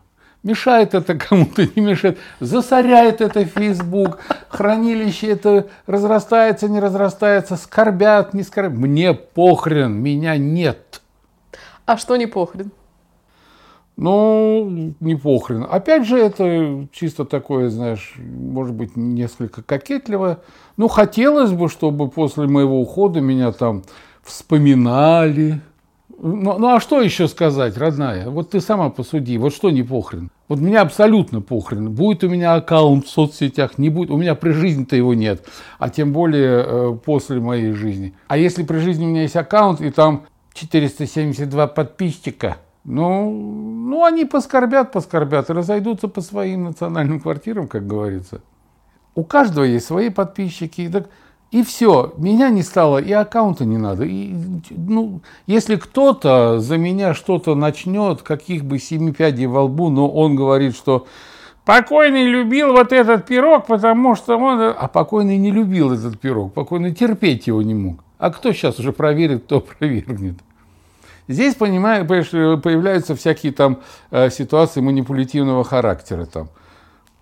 Мешает 0.43 0.93
это 0.93 1.17
кому-то, 1.17 1.65
не 1.75 1.81
мешает. 1.81 2.17
Засоряет 2.41 3.21
это 3.21 3.45
Facebook, 3.45 4.19
хранилище 4.49 5.27
это 5.27 5.67
разрастается, 5.87 6.67
не 6.67 6.81
разрастается, 6.81 7.55
скорбят, 7.55 8.33
не 8.33 8.43
скорбят. 8.43 8.77
Мне 8.77 9.13
похрен, 9.13 9.93
меня 9.93 10.35
нет. 10.35 11.01
А 11.85 11.95
что 11.95 12.17
не 12.17 12.25
похрен? 12.25 12.71
Ну, 14.01 14.93
не 15.01 15.15
похрен. 15.15 15.67
Опять 15.69 16.07
же, 16.07 16.17
это 16.17 16.87
чисто 16.93 17.25
такое, 17.25 17.67
знаешь, 17.67 18.15
может 18.17 18.73
быть, 18.73 18.95
несколько 18.95 19.61
кокетливое. 19.61 20.37
Ну, 20.77 20.87
хотелось 20.87 21.51
бы, 21.51 21.67
чтобы 21.67 22.07
после 22.07 22.47
моего 22.47 22.79
ухода 22.79 23.19
меня 23.19 23.51
там 23.51 23.83
вспоминали. 24.23 25.59
Ну, 26.17 26.57
ну 26.57 26.75
а 26.75 26.79
что 26.79 27.01
еще 27.01 27.27
сказать, 27.27 27.75
родная? 27.75 28.29
Вот 28.29 28.51
ты 28.51 28.61
сама 28.61 28.89
посуди, 28.89 29.37
вот 29.37 29.53
что 29.53 29.69
не 29.69 29.83
похрен? 29.83 30.31
Вот 30.47 30.59
меня 30.59 30.79
абсолютно 30.79 31.41
похрен. 31.41 31.91
Будет 31.91 32.23
у 32.23 32.29
меня 32.29 32.53
аккаунт 32.53 33.05
в 33.05 33.09
соцсетях, 33.09 33.77
не 33.77 33.89
будет. 33.89 34.11
У 34.11 34.17
меня 34.17 34.33
при 34.35 34.51
жизни-то 34.51 34.95
его 34.95 35.13
нет. 35.13 35.45
А 35.77 35.89
тем 35.89 36.13
более 36.13 36.63
э, 36.65 36.97
после 37.03 37.41
моей 37.41 37.73
жизни. 37.73 38.13
А 38.29 38.37
если 38.37 38.63
при 38.63 38.77
жизни 38.77 39.05
у 39.05 39.09
меня 39.09 39.23
есть 39.23 39.35
аккаунт, 39.35 39.81
и 39.81 39.91
там 39.91 40.23
472 40.53 41.67
подписчика– 41.67 42.59
ну, 42.85 43.68
ну, 43.89 44.05
они 44.05 44.25
поскорбят, 44.25 44.91
поскорбят 44.91 45.49
и 45.49 45.53
разойдутся 45.53 46.07
по 46.07 46.21
своим 46.21 46.65
национальным 46.65 47.19
квартирам, 47.19 47.67
как 47.67 47.87
говорится. 47.87 48.41
У 49.15 49.23
каждого 49.23 49.63
есть 49.63 49.87
свои 49.87 50.09
подписчики. 50.09 50.87
Так, 50.89 51.09
и 51.49 51.63
все, 51.63 52.13
меня 52.17 52.49
не 52.49 52.61
стало, 52.61 52.99
и 52.99 53.11
аккаунта 53.11 53.65
не 53.65 53.77
надо. 53.77 54.03
И, 54.03 54.35
ну, 54.69 55.21
если 55.47 55.75
кто-то 55.75 56.59
за 56.59 56.77
меня 56.77 57.15
что-то 57.15 57.55
начнет, 57.55 58.21
каких 58.21 58.63
бы 58.63 58.77
семи 58.77 59.11
пядей 59.11 59.47
во 59.47 59.63
лбу, 59.63 59.89
но 59.89 60.07
он 60.07 60.35
говорит, 60.35 60.75
что 60.75 61.07
покойный 61.65 62.25
любил 62.25 62.73
вот 62.73 62.93
этот 62.93 63.25
пирог, 63.25 63.65
потому 63.65 64.15
что 64.15 64.37
он... 64.37 64.61
А 64.61 64.87
покойный 64.87 65.37
не 65.37 65.49
любил 65.49 65.91
этот 65.91 66.19
пирог, 66.19 66.53
покойный 66.53 66.93
терпеть 66.93 67.47
его 67.47 67.63
не 67.63 67.73
мог. 67.73 68.03
А 68.19 68.29
кто 68.29 68.51
сейчас 68.53 68.77
уже 68.77 68.93
проверит, 68.93 69.45
кто 69.45 69.57
опровергнет? 69.67 70.35
Здесь, 71.29 71.53
понимаешь, 71.53 72.07
появляются 72.07 73.15
всякие 73.15 73.51
там 73.51 73.81
э, 74.09 74.31
ситуации 74.31 74.81
манипулятивного 74.81 75.63
характера. 75.63 76.25
Там. 76.25 76.49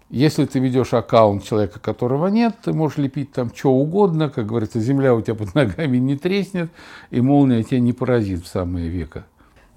Если 0.10 0.46
ты 0.46 0.60
ведешь 0.60 0.94
аккаунт 0.94 1.44
человека, 1.44 1.82
которого 1.82 2.28
нет, 2.28 2.56
ты 2.64 2.72
можешь 2.72 2.98
лепить 2.98 3.34
там 3.34 3.54
что 3.54 3.72
угодно, 3.72 4.30
как 4.30 4.46
говорится, 4.46 4.80
земля 4.80 5.14
у 5.14 5.22
тебя 5.22 5.36
под 5.36 5.54
ногами 5.56 5.98
не 5.98 6.16
треснет, 6.16 6.72
и 7.12 7.20
молния 7.20 7.64
тебя 7.64 7.82
не 7.82 7.92
поразит 7.92 8.46
в 8.46 8.48
самое 8.48 8.88
веко. 8.88 9.26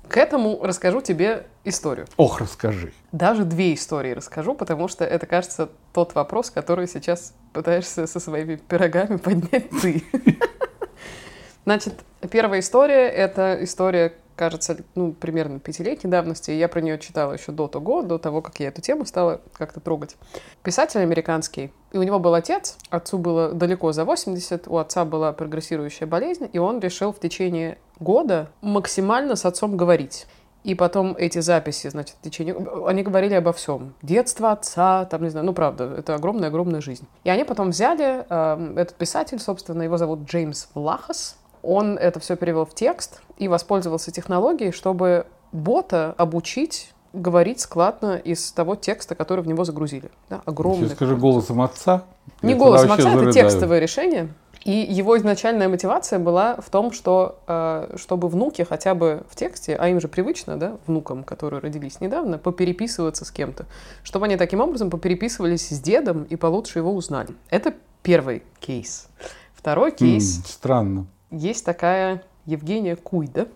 К 0.09 0.17
этому 0.17 0.61
расскажу 0.63 1.01
тебе 1.01 1.47
историю. 1.65 2.07
Ох, 2.17 2.41
расскажи. 2.41 2.93
Даже 3.11 3.45
две 3.45 3.75
истории 3.75 4.13
расскажу, 4.13 4.55
потому 4.55 4.87
что 4.87 5.05
это, 5.05 5.27
кажется, 5.27 5.71
тот 5.93 6.15
вопрос, 6.15 6.51
который 6.51 6.87
сейчас 6.87 7.35
пытаешься 7.53 8.07
со 8.07 8.21
своими 8.21 8.55
пирогами 8.55 9.17
поднять 9.17 9.71
ты. 9.83 10.05
Значит, 11.65 11.95
первая 12.29 12.61
история— 12.61 13.09
это 13.09 13.59
история, 13.63 14.15
кажется, 14.37 14.79
ну, 14.95 15.13
примерно 15.13 15.61
пятилетней 15.61 16.11
давности. 16.11 16.51
Я 16.51 16.69
про 16.69 16.81
нее 16.81 16.99
читала 16.99 17.33
еще 17.33 17.53
до 17.53 17.69
того, 17.69 18.03
до 18.03 18.19
того, 18.19 18.43
как 18.43 18.59
я 18.61 18.69
эту 18.69 18.81
тему 18.81 19.05
стала 19.05 19.41
как-то 19.53 19.81
трогать. 19.81 20.17
Писатель 20.63 21.01
американский, 21.01 21.73
и 21.93 21.99
у 21.99 22.03
него 22.03 22.19
был 22.19 22.35
отец, 22.35 22.79
отцу 22.89 23.19
было 23.19 23.53
далеко 23.53 23.93
за 23.93 24.05
80, 24.05 24.69
у 24.69 24.79
отца 24.79 25.05
была 25.05 25.33
прогрессирующая 25.33 26.07
болезнь, 26.07 26.49
и 26.53 26.59
он 26.59 26.81
решил 26.81 27.13
в 27.13 27.21
течение 27.21 27.79
года 27.99 28.51
максимально 28.63 29.37
с 29.37 29.45
отцом 29.45 29.77
говорить. 29.77 30.27
И 30.63 30.75
потом 30.75 31.17
эти 31.19 31.39
записи, 31.39 31.89
значит, 31.89 32.17
в 32.21 32.23
течение... 32.23 32.55
Они 32.87 33.03
говорили 33.03 33.35
обо 33.35 33.53
всем. 33.53 33.95
Детство 34.03 34.53
отца, 34.53 35.07
там, 35.07 35.23
не 35.23 35.31
знаю, 35.31 35.47
ну, 35.47 35.55
правда, 35.55 35.85
это 35.99 36.15
огромная-огромная 36.15 36.83
жизнь. 36.83 37.07
И 37.25 37.31
они 37.31 37.45
потом 37.45 37.71
взяли, 37.71 38.27
э, 38.29 38.75
этот 38.77 38.95
писатель, 38.97 39.39
собственно, 39.39 39.83
его 39.83 39.97
зовут 39.97 40.29
Джеймс 40.29 40.69
Влахас, 40.75 41.39
он 41.63 41.99
это 41.99 42.21
все 42.21 42.37
перевел 42.37 42.65
в 42.65 42.75
текст 42.75 43.23
и 43.39 43.49
воспользовался 43.49 44.11
технологией, 44.11 44.73
чтобы 44.73 45.27
бота 45.53 46.15
обучить 46.17 46.93
говорить 47.13 47.61
складно 47.61 48.17
из 48.17 48.53
того 48.53 48.77
текста, 48.77 49.15
который 49.15 49.43
в 49.43 49.47
него 49.47 49.65
загрузили. 49.65 50.11
Да, 50.29 50.43
огромный. 50.45 50.87
Сейчас 50.87 50.97
скажи 50.97 51.17
голосом 51.17 51.61
отца. 51.61 52.05
Не 52.43 52.55
голосом 52.55 52.93
отца, 52.93 53.03
зарыдаю. 53.03 53.31
это 53.31 53.33
текстовое 53.33 53.81
решение. 53.81 54.29
И 54.65 54.73
его 54.73 55.17
изначальная 55.17 55.69
мотивация 55.69 56.19
была 56.19 56.57
в 56.57 56.69
том, 56.69 56.93
что 56.93 57.41
э, 57.47 57.97
чтобы 57.97 58.29
внуки 58.29 58.63
хотя 58.63 58.95
бы 58.95 59.25
в 59.29 59.35
тексте, 59.35 59.75
а 59.75 59.89
им 59.89 60.01
же 60.01 60.09
привычно, 60.09 60.59
да, 60.59 60.77
внукам, 60.87 61.25
которые 61.25 61.61
родились 61.61 62.01
недавно, 62.01 62.37
попереписываться 62.37 63.25
с 63.25 63.31
кем-то, 63.31 63.65
чтобы 64.03 64.27
они 64.27 64.37
таким 64.37 64.61
образом 64.61 64.91
попереписывались 64.91 65.69
с 65.71 65.81
дедом 65.81 66.25
и 66.25 66.37
получше 66.37 66.81
его 66.81 66.93
узнали. 66.93 67.31
Это 67.49 67.75
первый 68.03 68.43
кейс. 68.61 69.09
Второй 69.55 69.93
кейс. 69.93 70.39
Mm, 70.39 70.47
странно. 70.47 71.07
Есть 71.31 71.65
такая 71.65 72.23
Евгения 72.47 72.97
Куйда. 72.97 73.49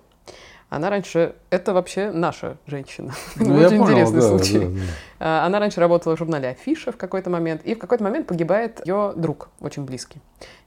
Она 0.71 0.91
раньше, 0.91 1.37
это 1.51 1.73
вообще 1.73 2.11
наша 2.11 2.57
женщина. 2.67 3.13
Ну, 3.37 3.55
Очень 3.55 3.79
понял, 3.79 3.85
интересный 3.85 4.21
да, 4.21 4.29
случай. 4.29 4.59
Да, 4.59 4.81
да. 5.21 5.45
Она 5.45 5.61
раньше 5.61 5.81
работала 5.81 6.17
в 6.17 6.19
журнале 6.19 6.49
Афиша 6.49 6.91
в 6.91 6.97
какой-то 6.97 7.31
момент, 7.31 7.63
и 7.65 7.75
в 7.75 7.79
какой-то 7.79 8.03
момент 8.03 8.27
погибает 8.27 8.85
ее 8.85 9.13
друг, 9.15 9.51
очень 9.61 9.85
близкий. 9.85 10.21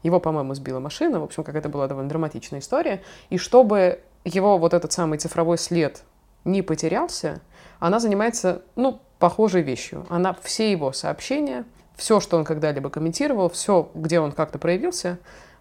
Его, 0.04 0.20
по-моему, 0.20 0.54
сбила 0.54 0.80
машина, 0.80 1.20
в 1.20 1.24
общем, 1.24 1.44
какая-то 1.44 1.70
была 1.70 1.88
довольно 1.88 2.10
драматичная 2.10 2.60
история. 2.60 3.02
И 3.30 3.38
чтобы 3.38 4.00
его 4.24 4.58
вот 4.58 4.74
этот 4.74 4.92
самый 4.92 5.18
цифровой 5.18 5.58
след 5.58 6.04
не 6.46 6.62
потерялся, 6.62 7.42
она 7.80 8.00
занимается, 8.00 8.62
ну, 8.76 9.02
похожей 9.20 9.62
вещью. 9.62 10.06
Она 10.10 10.36
все 10.42 10.72
его 10.72 10.92
сообщения, 10.94 11.66
все, 11.96 12.20
что 12.20 12.38
он 12.38 12.46
когда-либо 12.46 12.90
комментировал, 12.90 13.50
все, 13.50 13.90
где 13.94 14.20
он 14.20 14.32
как-то 14.32 14.60
проявился, 14.60 15.18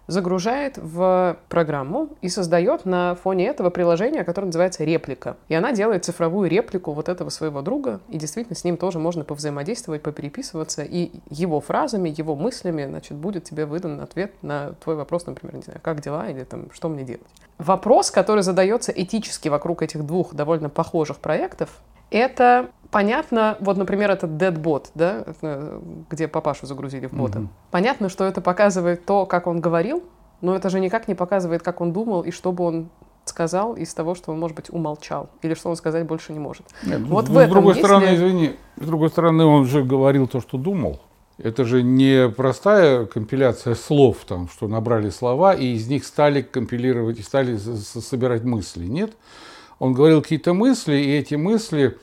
загружает 0.07 0.77
в 0.77 1.37
программу 1.49 2.09
и 2.21 2.29
создает 2.29 2.85
на 2.85 3.15
фоне 3.15 3.47
этого 3.47 3.69
приложение, 3.69 4.23
которое 4.23 4.47
называется 4.47 4.83
реплика. 4.83 5.37
И 5.49 5.55
она 5.55 5.73
делает 5.73 6.05
цифровую 6.05 6.49
реплику 6.49 6.93
вот 6.93 7.09
этого 7.09 7.29
своего 7.29 7.61
друга, 7.61 7.99
и 8.09 8.17
действительно 8.17 8.55
с 8.55 8.63
ним 8.63 8.77
тоже 8.77 8.99
можно 8.99 9.23
повзаимодействовать, 9.23 10.01
попереписываться, 10.01 10.83
и 10.83 11.11
его 11.29 11.59
фразами, 11.59 12.13
его 12.15 12.35
мыслями, 12.35 12.85
значит, 12.85 13.17
будет 13.17 13.43
тебе 13.43 13.65
выдан 13.65 14.01
ответ 14.01 14.31
на 14.41 14.73
твой 14.83 14.95
вопрос, 14.95 15.25
например, 15.25 15.55
не 15.55 15.61
знаю, 15.61 15.79
как 15.83 16.01
дела 16.01 16.29
или 16.29 16.43
там, 16.43 16.71
что 16.71 16.89
мне 16.89 17.03
делать. 17.03 17.21
Вопрос, 17.57 18.11
который 18.11 18.43
задается 18.43 18.91
этически 18.91 19.49
вокруг 19.49 19.81
этих 19.81 20.05
двух 20.05 20.33
довольно 20.33 20.69
похожих 20.69 21.17
проектов, 21.17 21.69
это 22.09 22.69
понятно, 22.91 23.57
вот, 23.59 23.77
например, 23.77 24.11
этот 24.11 24.31
Deadbot, 24.31 24.91
да, 24.95 25.25
где 26.09 26.27
папашу 26.27 26.65
загрузили 26.65 27.07
в 27.07 27.13
бота. 27.13 27.39
Mm-hmm. 27.39 27.47
Понятно, 27.71 28.09
что 28.09 28.25
это 28.25 28.41
показывает 28.41 29.05
то, 29.05 29.25
как 29.25 29.47
он 29.47 29.59
говорил, 29.59 30.03
но 30.41 30.55
это 30.55 30.69
же 30.69 30.79
никак 30.79 31.07
не 31.07 31.15
показывает, 31.15 31.63
как 31.63 31.81
он 31.81 31.93
думал 31.93 32.21
и 32.21 32.31
что 32.31 32.51
бы 32.51 32.63
он 32.63 32.89
сказал 33.25 33.75
из 33.75 33.93
того, 33.93 34.15
что 34.15 34.31
он, 34.31 34.39
может 34.39 34.55
быть, 34.55 34.69
умолчал, 34.69 35.29
или 35.41 35.53
что 35.53 35.69
он 35.69 35.75
сказать 35.75 36.05
больше 36.05 36.31
не 36.31 36.39
может. 36.39 36.65
Нет, 36.83 37.01
вот 37.01 37.27
ну, 37.27 37.33
в 37.33 37.37
этом, 37.37 37.49
с 37.49 37.53
другой 37.53 37.73
если... 37.75 37.85
стороны, 37.85 38.15
извини, 38.15 38.55
с 38.77 38.85
другой 38.85 39.09
стороны, 39.09 39.43
он 39.43 39.65
же 39.65 39.83
говорил 39.83 40.27
то, 40.27 40.39
что 40.39 40.57
думал. 40.57 41.01
Это 41.37 41.65
же 41.65 41.83
не 41.83 42.29
простая 42.29 43.05
компиляция 43.05 43.75
слов, 43.75 44.17
там, 44.27 44.49
что 44.49 44.67
набрали 44.67 45.09
слова, 45.09 45.53
и 45.53 45.73
из 45.73 45.87
них 45.87 46.05
стали 46.05 46.41
компилировать, 46.41 47.19
и 47.19 47.21
стали 47.21 47.57
собирать 47.57 48.43
мысли. 48.43 48.85
Нет, 48.85 49.11
он 49.77 49.93
говорил 49.93 50.21
какие-то 50.21 50.53
мысли, 50.53 50.95
и 50.95 51.17
эти 51.17 51.35
мысли, 51.35 51.97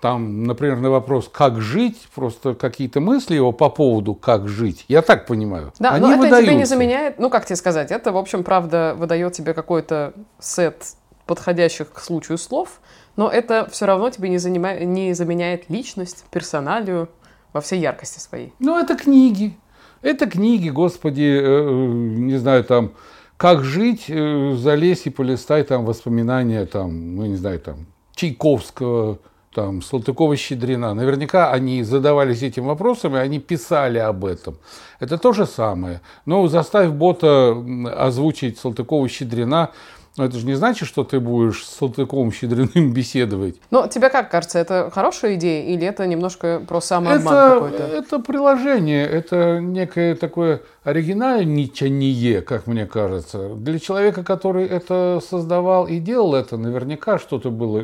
там, 0.00 0.44
например, 0.44 0.78
на 0.78 0.90
вопрос 0.90 1.28
«как 1.30 1.60
жить», 1.60 2.08
просто 2.14 2.54
какие-то 2.54 3.00
мысли 3.00 3.34
его 3.34 3.52
по 3.52 3.68
поводу 3.68 4.14
«как 4.14 4.48
жить», 4.48 4.84
я 4.88 5.02
так 5.02 5.26
понимаю, 5.26 5.72
Да, 5.78 5.90
они 5.90 6.06
но 6.06 6.12
это 6.12 6.20
выдаются. 6.20 6.46
тебе 6.46 6.56
не 6.56 6.64
заменяет, 6.64 7.18
ну, 7.18 7.28
как 7.28 7.44
тебе 7.44 7.56
сказать, 7.56 7.90
это, 7.90 8.12
в 8.12 8.16
общем, 8.16 8.42
правда, 8.42 8.94
выдает 8.96 9.34
тебе 9.34 9.52
какой-то 9.52 10.14
сет 10.38 10.94
подходящих 11.26 11.92
к 11.92 12.00
случаю 12.00 12.38
слов, 12.38 12.80
но 13.16 13.28
это 13.28 13.68
все 13.70 13.86
равно 13.86 14.10
тебе 14.10 14.30
не, 14.30 14.38
занимает, 14.38 14.82
не 14.86 15.12
заменяет 15.12 15.68
личность, 15.68 16.24
персоналию 16.30 17.08
во 17.52 17.60
всей 17.60 17.80
яркости 17.80 18.18
своей. 18.18 18.54
Ну, 18.58 18.78
это 18.78 18.96
книги. 18.96 19.56
Это 20.02 20.28
книги, 20.28 20.70
господи, 20.70 21.22
э, 21.22 21.42
э 21.42 21.60
не 21.70 22.38
знаю, 22.38 22.64
там, 22.64 22.92
как 23.36 23.64
жить, 23.64 24.06
э, 24.08 24.54
залезь 24.56 25.06
и 25.06 25.10
полистай 25.10 25.62
там 25.62 25.84
воспоминания, 25.84 26.64
там, 26.64 27.16
ну, 27.16 27.26
не 27.26 27.36
знаю, 27.36 27.60
там, 27.60 27.86
Чайковского, 28.14 29.18
там, 29.54 29.80
Салтыкова-Щедрина. 29.80 30.94
Наверняка 30.94 31.50
они 31.50 31.82
задавались 31.82 32.42
этим 32.42 32.66
вопросом, 32.66 33.16
и 33.16 33.18
они 33.18 33.40
писали 33.40 33.98
об 33.98 34.24
этом. 34.24 34.58
Это 35.00 35.18
то 35.18 35.32
же 35.32 35.46
самое. 35.46 36.00
Но 36.26 36.46
заставь 36.48 36.90
бота 36.90 37.56
озвучить 37.96 38.58
Салтыкова-Щедрина, 38.58 39.70
но 40.16 40.24
это 40.24 40.38
же 40.38 40.46
не 40.46 40.54
значит, 40.54 40.88
что 40.88 41.04
ты 41.04 41.20
будешь 41.20 41.64
с 41.64 41.78
Салтыковым 41.78 42.32
Щедриным 42.32 42.92
беседовать. 42.94 43.56
Но 43.70 43.86
тебе 43.86 44.10
как 44.10 44.30
кажется, 44.30 44.58
это 44.58 44.90
хорошая 44.92 45.36
идея 45.36 45.64
или 45.64 45.86
это 45.86 46.06
немножко 46.06 46.60
про 46.66 46.80
самообман 46.80 47.34
это, 47.34 47.54
какой-то? 47.54 47.82
Это 47.84 48.18
приложение, 48.18 49.06
это 49.06 49.60
некое 49.60 50.16
такое 50.16 50.62
оригинальничание, 50.82 52.42
как 52.42 52.66
мне 52.66 52.86
кажется. 52.86 53.54
Для 53.54 53.78
человека, 53.78 54.24
который 54.24 54.66
это 54.66 55.20
создавал 55.26 55.86
и 55.86 55.98
делал 55.98 56.34
это, 56.34 56.56
наверняка 56.56 57.18
что-то 57.18 57.50
было 57.50 57.82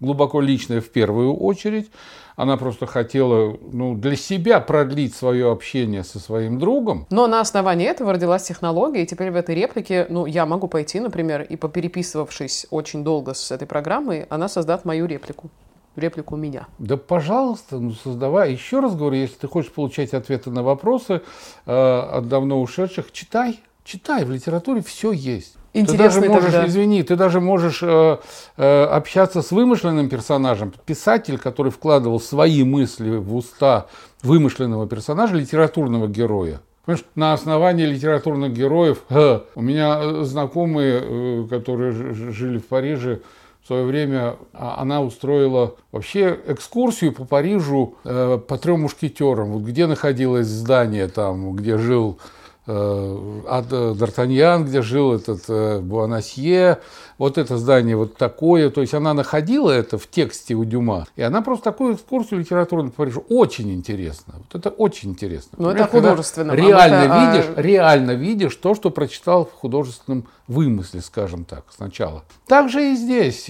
глубоко 0.00 0.40
личное 0.40 0.80
в 0.80 0.88
первую 0.90 1.34
очередь. 1.34 1.90
Она 2.36 2.58
просто 2.58 2.86
хотела 2.86 3.56
ну, 3.72 3.94
для 3.94 4.14
себя 4.14 4.60
продлить 4.60 5.14
свое 5.14 5.50
общение 5.50 6.04
со 6.04 6.18
своим 6.18 6.58
другом. 6.58 7.06
Но 7.10 7.26
на 7.26 7.40
основании 7.40 7.86
этого 7.86 8.12
родилась 8.12 8.42
технология, 8.42 9.02
и 9.02 9.06
теперь 9.06 9.30
в 9.30 9.36
этой 9.36 9.54
реплике, 9.54 10.06
ну, 10.10 10.26
я 10.26 10.44
могу 10.44 10.68
пойти, 10.68 11.00
например, 11.00 11.42
и 11.42 11.56
попереписывавшись 11.56 12.66
очень 12.70 13.04
долго 13.04 13.32
с 13.32 13.50
этой 13.50 13.66
программой, 13.66 14.26
она 14.28 14.48
создаст 14.48 14.84
мою 14.84 15.06
реплику 15.06 15.50
реплику 15.96 16.36
меня. 16.36 16.68
Да, 16.78 16.98
пожалуйста, 16.98 17.78
ну 17.78 17.92
создавай. 17.92 18.52
Еще 18.52 18.80
раз 18.80 18.94
говорю, 18.94 19.16
если 19.16 19.36
ты 19.36 19.48
хочешь 19.48 19.72
получать 19.72 20.12
ответы 20.12 20.50
на 20.50 20.62
вопросы 20.62 21.22
э, 21.64 21.72
от 21.72 22.28
давно 22.28 22.60
ушедших, 22.60 23.12
читай, 23.12 23.60
читай. 23.82 24.24
В 24.24 24.30
литературе 24.30 24.82
все 24.82 25.10
есть. 25.12 25.56
Интересный 25.80 26.22
ты 26.22 26.28
даже 26.28 26.34
можешь, 26.34 26.52
тогда. 26.52 26.66
извини, 26.66 27.02
ты 27.02 27.16
даже 27.16 27.40
можешь 27.40 27.82
э, 27.82 28.18
э, 28.56 28.84
общаться 28.84 29.42
с 29.42 29.50
вымышленным 29.50 30.08
персонажем. 30.08 30.72
Писатель, 30.84 31.38
который 31.38 31.70
вкладывал 31.70 32.20
свои 32.20 32.64
мысли 32.64 33.16
в 33.16 33.34
уста 33.34 33.86
вымышленного 34.22 34.86
персонажа, 34.86 35.34
литературного 35.34 36.08
героя. 36.08 36.60
Понимаешь, 36.84 37.04
на 37.16 37.32
основании 37.32 37.84
литературных 37.84 38.52
героев 38.52 39.02
э, 39.10 39.40
у 39.54 39.62
меня 39.62 39.98
э, 40.00 40.22
знакомые, 40.22 41.00
э, 41.02 41.46
которые 41.50 41.92
жили 41.92 42.58
в 42.58 42.66
Париже, 42.66 43.20
в 43.66 43.66
свое 43.66 43.84
время 43.84 44.36
а, 44.52 44.76
она 44.78 45.02
устроила 45.02 45.74
вообще 45.90 46.38
экскурсию 46.46 47.12
по 47.12 47.24
Парижу 47.24 47.96
э, 48.04 48.38
по 48.38 48.58
трем 48.58 48.82
мушкетерам. 48.82 49.50
Вот 49.50 49.62
где 49.62 49.88
находилось 49.88 50.46
здание 50.46 51.08
там, 51.08 51.56
где 51.56 51.76
жил 51.76 52.20
Э, 52.68 53.62
Д'Артаньян, 53.70 54.64
где 54.64 54.82
жил 54.82 55.14
этот 55.14 55.44
э, 55.48 55.78
Буанасье, 55.78 56.80
вот 57.16 57.38
это 57.38 57.58
здание 57.58 57.96
вот 57.96 58.16
такое. 58.16 58.70
То 58.70 58.80
есть 58.80 58.92
она 58.92 59.14
находила 59.14 59.70
это 59.70 59.98
в 59.98 60.08
тексте 60.08 60.54
у 60.54 60.64
Дюма. 60.64 61.06
И 61.14 61.22
она 61.22 61.42
просто 61.42 61.64
такую 61.64 61.94
экскурсию 61.94 62.40
литературную 62.40 62.90
по 62.90 63.04
Парижу. 63.04 63.24
Очень 63.28 63.72
интересно. 63.72 64.34
Вот 64.38 64.54
это 64.58 64.70
очень 64.70 65.10
интересно. 65.10 65.50
Ну, 65.58 65.70
это 65.70 65.86
художественно. 65.86 66.52
Реально 66.52 66.94
это, 66.94 67.30
видишь, 67.30 67.52
а... 67.56 67.62
реально 67.62 68.10
видишь 68.12 68.56
то, 68.56 68.74
что 68.74 68.90
прочитал 68.90 69.44
в 69.44 69.52
художественном 69.52 70.26
вымысле, 70.48 71.02
скажем 71.02 71.44
так, 71.44 71.64
сначала. 71.70 72.24
Так 72.48 72.68
же 72.68 72.92
и 72.92 72.96
здесь. 72.96 73.48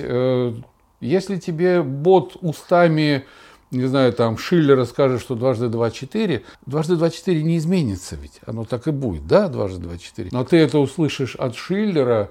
Если 1.01 1.37
тебе 1.37 1.83
бот 1.83 2.37
устами 2.43 3.25
не 3.71 3.87
знаю, 3.87 4.13
там 4.13 4.39
Шиллер 4.39 4.85
скажет, 4.87 5.21
что 5.21 5.35
дважды 5.35 5.69
два 5.69 5.91
четыре, 5.91 6.45
дважды 6.67 6.97
два 6.97 7.11
четыре 7.11 7.43
не 7.43 7.59
изменится 7.59 8.17
ведь, 8.17 8.41
оно 8.47 8.65
так 8.65 8.87
и 8.87 8.91
будет, 8.91 9.27
да, 9.27 9.49
дважды 9.49 9.81
два 9.81 9.99
четыре. 9.99 10.31
Но 10.33 10.45
ты 10.45 10.57
это 10.57 10.79
услышишь 10.79 11.35
от 11.35 11.57
Шиллера, 11.57 12.31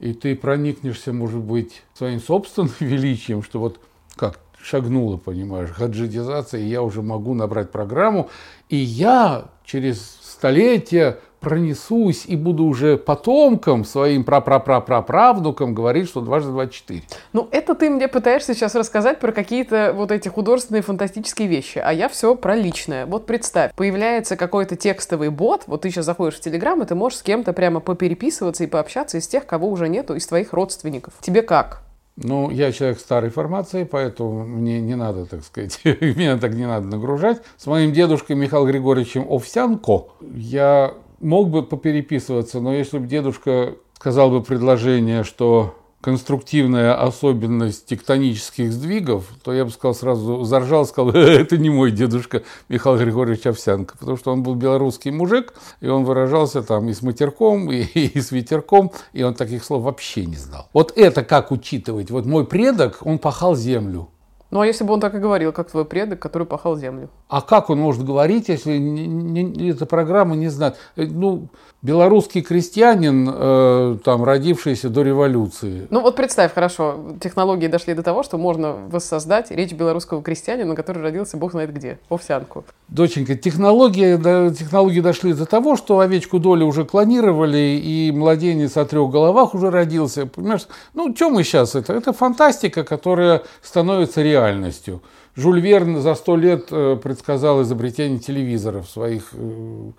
и 0.00 0.12
ты 0.12 0.34
проникнешься, 0.34 1.12
может 1.12 1.40
быть, 1.40 1.82
своим 1.94 2.20
собственным 2.20 2.72
величием, 2.80 3.42
что 3.42 3.60
вот 3.60 3.78
как 4.16 4.40
шагнула, 4.60 5.16
понимаешь, 5.16 5.70
хаджидизация, 5.70 6.60
и 6.60 6.66
я 6.66 6.82
уже 6.82 7.02
могу 7.02 7.34
набрать 7.34 7.70
программу, 7.70 8.30
и 8.68 8.76
я 8.76 9.46
через 9.64 10.18
столетия 10.22 11.18
пронесусь 11.42 12.24
и 12.26 12.36
буду 12.36 12.64
уже 12.64 12.96
потомкам 12.96 13.84
своим 13.84 14.24
прапраправнукам 14.24 15.74
говорить, 15.74 16.08
что 16.08 16.20
дважды 16.22 16.50
два 16.50 16.68
четыре. 16.68 17.02
Ну, 17.32 17.48
это 17.50 17.74
ты 17.74 17.90
мне 17.90 18.08
пытаешься 18.08 18.54
сейчас 18.54 18.74
рассказать 18.74 19.18
про 19.20 19.32
какие-то 19.32 19.92
вот 19.94 20.10
эти 20.10 20.28
художественные 20.28 20.82
фантастические 20.82 21.48
вещи, 21.48 21.78
а 21.78 21.92
я 21.92 22.08
все 22.08 22.34
про 22.34 22.54
личное. 22.54 23.04
Вот 23.04 23.26
представь, 23.26 23.74
появляется 23.74 24.36
какой-то 24.36 24.76
текстовый 24.76 25.28
бот, 25.28 25.64
вот 25.66 25.82
ты 25.82 25.90
сейчас 25.90 26.06
заходишь 26.06 26.36
в 26.36 26.40
Телеграм, 26.40 26.80
и 26.80 26.86
ты 26.86 26.94
можешь 26.94 27.18
с 27.18 27.22
кем-то 27.22 27.52
прямо 27.52 27.80
попереписываться 27.80 28.64
и 28.64 28.68
пообщаться 28.68 29.18
из 29.18 29.26
тех, 29.26 29.44
кого 29.44 29.68
уже 29.68 29.88
нету, 29.88 30.14
из 30.14 30.26
твоих 30.26 30.52
родственников. 30.52 31.12
Тебе 31.20 31.42
как? 31.42 31.82
Ну, 32.16 32.50
я 32.50 32.72
человек 32.72 33.00
старой 33.00 33.30
формации, 33.30 33.84
поэтому 33.84 34.44
мне 34.44 34.80
не 34.80 34.94
надо, 34.96 35.24
так 35.24 35.42
сказать, 35.42 35.80
меня 35.84 36.36
так 36.36 36.52
не 36.52 36.66
надо 36.66 36.86
нагружать. 36.86 37.40
С 37.56 37.66
моим 37.66 37.92
дедушкой 37.92 38.36
Михаилом 38.36 38.68
Григорьевичем 38.68 39.26
Овсянко 39.28 40.08
я 40.34 40.94
мог 41.22 41.48
бы 41.48 41.62
попереписываться, 41.62 42.60
но 42.60 42.74
если 42.74 42.98
бы 42.98 43.06
дедушка 43.06 43.76
сказал 43.94 44.30
бы 44.30 44.42
предложение, 44.42 45.24
что 45.24 45.76
конструктивная 46.02 47.00
особенность 47.00 47.86
тектонических 47.86 48.72
сдвигов, 48.72 49.26
то 49.44 49.52
я 49.52 49.64
бы 49.64 49.70
сказал 49.70 49.94
сразу, 49.94 50.42
заржал, 50.42 50.84
сказал, 50.84 51.14
«Э, 51.14 51.40
это 51.40 51.56
не 51.56 51.70
мой 51.70 51.92
дедушка 51.92 52.42
Михаил 52.68 52.98
Григорьевич 52.98 53.46
Овсянко, 53.46 53.96
потому 53.96 54.16
что 54.16 54.32
он 54.32 54.42
был 54.42 54.56
белорусский 54.56 55.12
мужик, 55.12 55.54
и 55.80 55.86
он 55.86 56.04
выражался 56.04 56.62
там 56.62 56.88
и 56.88 56.92
с 56.92 57.02
матерком, 57.02 57.70
и, 57.70 57.82
и 57.94 58.20
с 58.20 58.32
ветерком, 58.32 58.90
и 59.12 59.22
он 59.22 59.34
таких 59.34 59.64
слов 59.64 59.84
вообще 59.84 60.26
не 60.26 60.36
знал. 60.36 60.68
Вот 60.72 60.92
это 60.96 61.22
как 61.22 61.52
учитывать? 61.52 62.10
Вот 62.10 62.26
мой 62.26 62.44
предок, 62.46 62.98
он 63.02 63.18
пахал 63.18 63.54
землю. 63.54 64.08
Ну, 64.52 64.60
а 64.60 64.66
если 64.66 64.84
бы 64.84 64.92
он 64.92 65.00
так 65.00 65.14
и 65.14 65.18
говорил, 65.18 65.50
как 65.50 65.70
твой 65.70 65.86
предок, 65.86 66.20
который 66.20 66.46
пахал 66.46 66.76
землю? 66.76 67.08
А 67.28 67.40
как 67.40 67.70
он 67.70 67.78
может 67.78 68.04
говорить, 68.04 68.50
если 68.50 68.76
не, 68.76 69.06
не, 69.06 69.70
эта 69.70 69.86
программа 69.86 70.36
не 70.36 70.48
знает? 70.48 70.76
Э, 70.94 71.06
ну, 71.06 71.48
белорусский 71.80 72.42
крестьянин, 72.42 73.30
э, 73.32 73.98
там, 74.04 74.22
родившийся 74.24 74.90
до 74.90 75.00
революции. 75.00 75.86
Ну, 75.88 76.02
вот 76.02 76.16
представь, 76.16 76.52
хорошо, 76.52 77.16
технологии 77.18 77.66
дошли 77.66 77.94
до 77.94 78.02
того, 78.02 78.22
что 78.22 78.36
можно 78.36 78.74
воссоздать 78.74 79.50
речь 79.50 79.72
белорусского 79.72 80.22
крестьянина, 80.22 80.76
который 80.76 81.02
родился 81.02 81.38
бог 81.38 81.52
знает 81.52 81.72
где, 81.72 81.98
овсянку. 82.10 82.66
Доченька, 82.92 83.36
технологии, 83.36 84.18
технологии 84.52 85.00
дошли 85.00 85.32
до 85.32 85.46
того, 85.46 85.76
что 85.76 86.00
овечку 86.00 86.38
доли 86.38 86.62
уже 86.62 86.84
клонировали, 86.84 87.80
и 87.82 88.12
младенец 88.12 88.76
о 88.76 88.84
трех 88.84 89.10
головах 89.10 89.54
уже 89.54 89.70
родился. 89.70 90.26
Понимаешь? 90.26 90.66
Ну, 90.92 91.16
что 91.16 91.30
мы 91.30 91.42
сейчас? 91.42 91.74
Это, 91.74 91.94
это 91.94 92.12
фантастика, 92.12 92.84
которая 92.84 93.44
становится 93.62 94.20
реальностью. 94.20 95.02
Жюль 95.34 95.60
Верн 95.60 96.02
за 96.02 96.14
сто 96.14 96.36
лет 96.36 96.66
э, 96.70 96.98
предсказал 97.02 97.62
изобретение 97.62 98.18
телевизора 98.18 98.82
в 98.82 98.90
своих 98.90 99.30
э, 99.32 99.90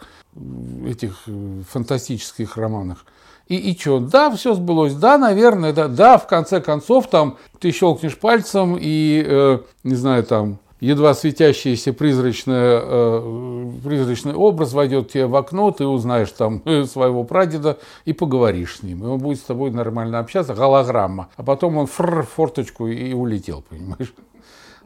этих 0.86 1.24
э, 1.26 1.62
фантастических 1.68 2.58
романах. 2.58 3.06
И, 3.48 3.56
и 3.56 3.76
что? 3.76 4.02
Да, 4.02 4.30
все 4.30 4.54
сбылось. 4.54 4.94
Да, 4.94 5.18
наверное, 5.18 5.74
да. 5.74 5.88
Да, 5.88 6.20
в 6.20 6.28
конце 6.28 6.62
концов, 6.62 7.10
там 7.10 7.38
ты 7.60 7.72
щелкнешь 7.72 8.20
пальцем 8.20 8.78
и, 8.80 9.26
э, 9.26 9.60
не 9.84 9.96
знаю, 9.96 10.24
там 10.24 10.60
едва 10.84 11.14
светящийся 11.14 11.94
призрачный, 11.94 12.56
э, 12.58 13.72
призрачный 13.84 14.34
образ 14.34 14.74
войдет 14.74 15.12
тебе 15.12 15.28
в 15.28 15.36
окно, 15.36 15.72
ты 15.72 15.86
узнаешь 15.86 16.32
там 16.32 16.62
своего 16.88 17.24
прадеда 17.24 17.78
и 18.04 18.12
поговоришь 18.12 18.78
с 18.78 18.84
ним. 18.84 19.04
И 19.04 19.08
он 19.08 19.20
будет 19.20 19.40
с 19.40 19.44
тобой 19.44 19.72
нормально 19.72 20.20
общаться, 20.20 20.54
голограмма. 20.54 21.30
А 21.38 21.44
потом 21.44 21.78
он 21.78 21.88
фр 21.88 22.24
форточку 22.24 22.88
и 22.88 23.14
улетел, 23.14 23.64
понимаешь? 23.68 24.14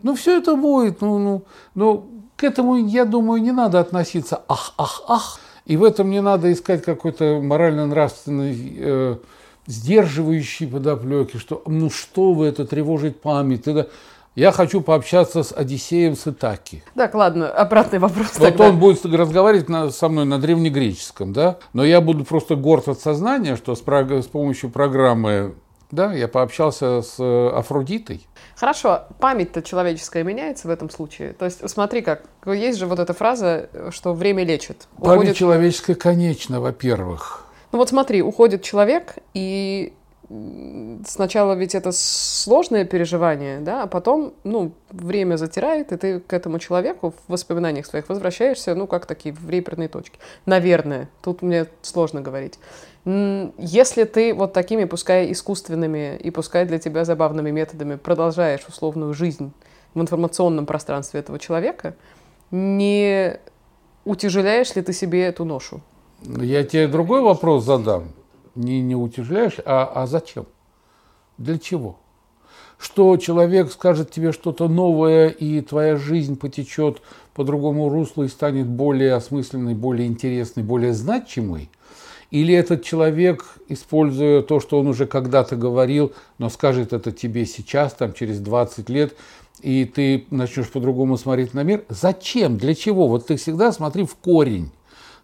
Ну, 0.04 0.14
все 0.14 0.38
это 0.38 0.56
будет, 0.56 1.02
ну, 1.02 1.18
ну, 1.18 1.44
ну, 1.74 2.08
к 2.36 2.44
этому, 2.44 2.76
я 2.76 3.04
думаю, 3.04 3.42
не 3.42 3.52
надо 3.52 3.80
относиться 3.80 4.44
ах, 4.48 4.76
ах, 4.78 5.02
ах. 5.08 5.40
И 5.66 5.76
в 5.76 5.84
этом 5.84 6.12
не 6.12 6.22
надо 6.22 6.54
искать 6.54 6.84
какой-то 6.84 7.42
морально-нравственный 7.42 8.76
э, 8.78 9.18
сдерживающий 9.66 10.68
подоплеки, 10.68 11.38
что 11.38 11.64
ну 11.66 11.90
что 11.90 12.34
вы, 12.34 12.46
это 12.46 12.66
тревожит 12.66 13.22
память. 13.22 13.66
Это... 13.66 13.90
Я 14.38 14.52
хочу 14.52 14.82
пообщаться 14.82 15.42
с 15.42 15.52
Одиссеем 15.52 16.16
с 16.16 16.28
Итаки. 16.28 16.84
Так, 16.94 17.16
ладно, 17.16 17.50
обратный 17.50 17.98
вопрос. 17.98 18.38
Вот 18.38 18.50
тогда. 18.50 18.70
он 18.70 18.78
будет 18.78 19.04
разговаривать 19.04 19.68
на, 19.68 19.90
со 19.90 20.10
мной 20.10 20.26
на 20.26 20.38
древнегреческом, 20.38 21.34
да, 21.34 21.58
но 21.74 21.84
я 21.84 22.02
буду 22.02 22.24
просто 22.24 22.56
горд 22.56 22.88
от 22.88 23.00
сознания, 23.00 23.56
что 23.56 23.74
с, 23.74 23.80
с 23.82 24.28
помощью 24.28 24.70
программы 24.70 25.56
да, 25.90 26.14
я 26.14 26.28
пообщался 26.28 27.02
с 27.02 27.16
э, 27.18 27.50
Афродитой. 27.50 28.28
Хорошо, 28.56 29.06
память-то 29.20 29.64
человеческая 29.64 30.24
меняется 30.24 30.68
в 30.68 30.70
этом 30.70 30.92
случае. 30.92 31.34
То 31.34 31.46
есть, 31.46 31.68
смотри 31.68 32.04
как, 32.04 32.26
есть 32.46 32.78
же 32.78 32.86
вот 32.86 33.00
эта 33.00 33.16
фраза, 33.16 33.72
что 33.90 34.14
время 34.14 34.44
лечит. 34.44 34.88
Память 35.00 35.16
уходит... 35.16 35.36
человеческая 35.36 35.96
конечна, 35.96 36.62
во-первых. 36.62 37.44
Ну 37.72 37.80
вот 37.80 37.90
смотри, 37.90 38.22
уходит 38.22 38.62
человек, 38.62 39.16
и 39.34 39.94
сначала 40.30 41.54
ведь 41.54 41.74
это 41.74 41.92
сложное 41.94 42.84
переживание, 42.84 43.60
да, 43.60 43.84
а 43.84 43.88
потом, 43.88 44.34
ну, 44.44 44.74
время 44.90 45.38
затирает, 45.38 45.92
и 45.92 45.98
ты 45.98 46.20
к 46.20 46.34
этому 46.34 46.60
человеку 46.60 47.12
в 47.12 47.32
воспоминаниях 47.32 47.86
своих 47.86 48.10
возвращаешься, 48.10 48.76
ну, 48.76 48.88
как 48.88 49.06
такие 49.06 49.34
в 49.34 49.50
реперные 49.50 49.88
точки. 49.88 50.20
Наверное, 50.46 51.10
тут 51.22 51.42
мне 51.42 51.68
сложно 51.82 52.22
говорить. 52.22 52.60
Если 53.06 54.04
ты 54.04 54.34
вот 54.34 54.52
такими, 54.52 54.84
пускай 54.84 55.32
искусственными 55.32 56.18
и 56.18 56.30
пускай 56.30 56.66
для 56.66 56.78
тебя 56.78 57.06
забавными 57.06 57.52
методами 57.52 57.96
продолжаешь 57.96 58.66
условную 58.68 59.14
жизнь 59.14 59.54
в 59.94 60.02
информационном 60.02 60.66
пространстве 60.66 61.22
этого 61.22 61.40
человека, 61.40 61.96
не 62.52 63.40
утяжеляешь 64.04 64.76
ли 64.76 64.82
ты 64.82 64.92
себе 64.92 65.24
эту 65.24 65.46
ношу? 65.46 65.80
Я 66.22 66.66
тебе 66.66 66.88
другой 66.88 67.22
вопрос 67.22 67.64
задам. 67.64 68.10
Не, 68.58 68.82
не 68.82 68.96
утяжеляешь, 68.96 69.58
а, 69.66 69.86
а 69.94 70.08
зачем? 70.08 70.48
Для 71.38 71.60
чего? 71.60 72.00
Что 72.80 73.16
человек 73.18 73.72
скажет 73.72 74.10
тебе 74.10 74.32
что-то 74.32 74.68
новое, 74.68 75.30
и 75.30 75.62
твоя 75.62 75.96
жизнь 75.96 76.38
потечет 76.38 77.02
по 77.36 77.44
другому 77.44 77.90
руслу 77.90 78.24
и 78.24 78.28
станет 78.28 78.68
более 78.68 79.14
осмысленной, 79.14 79.76
более 79.76 80.08
интересной, 80.08 80.64
более 80.64 80.94
значимой? 80.94 81.70
Или 82.32 82.56
этот 82.56 82.84
человек, 82.84 83.46
используя 83.70 84.42
то, 84.42 84.60
что 84.60 84.80
он 84.80 84.88
уже 84.88 85.06
когда-то 85.06 85.56
говорил, 85.56 86.14
но 86.40 86.50
скажет 86.50 86.94
это 86.94 87.12
тебе 87.12 87.46
сейчас, 87.46 87.94
там, 87.94 88.14
через 88.14 88.40
20 88.40 88.90
лет, 88.90 89.16
и 89.62 89.86
ты 89.86 90.26
начнешь 90.32 90.70
по-другому 90.70 91.18
смотреть 91.18 91.54
на 91.54 91.62
мир. 91.62 91.86
Зачем? 91.90 92.58
Для 92.58 92.74
чего? 92.74 93.08
Вот 93.08 93.28
ты 93.28 93.38
всегда 93.38 93.72
смотри 93.72 94.04
в 94.04 94.16
корень. 94.16 94.72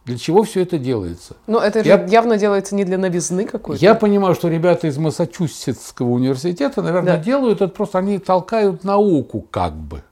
Для 0.06 0.18
чего 0.18 0.44
все 0.44 0.62
это 0.62 0.78
делается? 0.78 1.38
Но 1.48 1.60
это 1.60 1.82
же 1.82 1.90
я, 1.90 2.04
явно 2.06 2.38
делается 2.38 2.76
не 2.76 2.84
для 2.84 2.98
новизны 2.98 3.46
какой-то. 3.46 3.82
Я 3.82 3.96
понимаю, 3.96 4.36
что 4.36 4.50
ребята 4.50 4.88
из 4.88 4.98
Массачусетского 4.98 6.10
университета, 6.10 6.82
наверное, 6.82 7.18
да. 7.18 7.24
делают 7.24 7.62
это 7.62 7.74
просто, 7.74 8.00
они 8.00 8.20
толкают 8.20 8.84
науку 8.84 9.46
как 9.50 9.74
бы. 9.74 10.04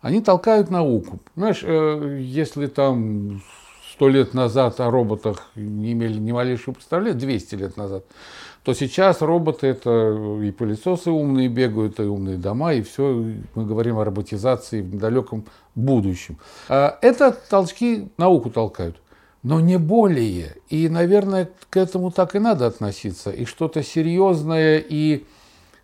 Они 0.00 0.20
толкают 0.20 0.70
науку. 0.70 1.18
Понимаешь, 1.34 1.60
э, 1.62 2.18
если 2.20 2.66
там 2.66 3.42
сто 3.92 4.08
лет 4.08 4.32
назад 4.32 4.80
о 4.80 4.90
роботах 4.90 5.48
не 5.56 5.92
имели 5.92 6.18
ни 6.18 6.30
малейшего 6.30 6.74
представления, 6.74 7.18
200 7.18 7.54
лет 7.56 7.76
назад, 7.76 8.04
то 8.62 8.74
сейчас 8.74 9.22
роботы 9.22 9.68
это 9.68 10.38
и 10.42 10.50
пылесосы 10.50 11.10
умные 11.10 11.48
бегают, 11.48 11.98
и 11.98 12.02
умные 12.02 12.36
дома, 12.36 12.74
и 12.74 12.82
все, 12.82 13.24
мы 13.54 13.64
говорим 13.64 13.98
о 13.98 14.04
роботизации 14.04 14.82
в 14.82 14.94
недалеком 14.94 15.46
будущем. 15.74 16.36
А 16.68 16.98
это 17.00 17.32
толчки 17.32 18.08
науку 18.18 18.50
толкают. 18.50 18.96
Но 19.42 19.58
не 19.60 19.78
более. 19.78 20.56
И, 20.68 20.90
наверное, 20.90 21.48
к 21.70 21.76
этому 21.78 22.10
так 22.10 22.36
и 22.36 22.38
надо 22.38 22.66
относиться. 22.66 23.30
И 23.30 23.46
что-то 23.46 23.82
серьезное 23.82 24.84
и, 24.86 25.24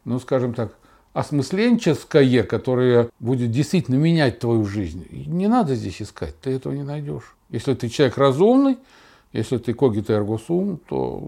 ну, 0.04 0.20
скажем 0.20 0.52
так, 0.52 0.76
осмысленческое, 1.14 2.42
которое 2.42 3.08
будет 3.20 3.50
действительно 3.50 3.94
менять 3.94 4.38
твою 4.38 4.66
жизнь, 4.66 5.06
не 5.10 5.48
надо 5.48 5.74
здесь 5.74 6.02
искать, 6.02 6.38
ты 6.40 6.50
этого 6.50 6.74
не 6.74 6.82
найдешь. 6.82 7.34
Если 7.48 7.72
ты 7.72 7.88
человек 7.88 8.18
разумный, 8.18 8.76
если 9.36 9.58
ты 9.58 9.74
когит 9.74 10.10
эрго 10.10 10.38
сум, 10.38 10.80
то 10.88 11.18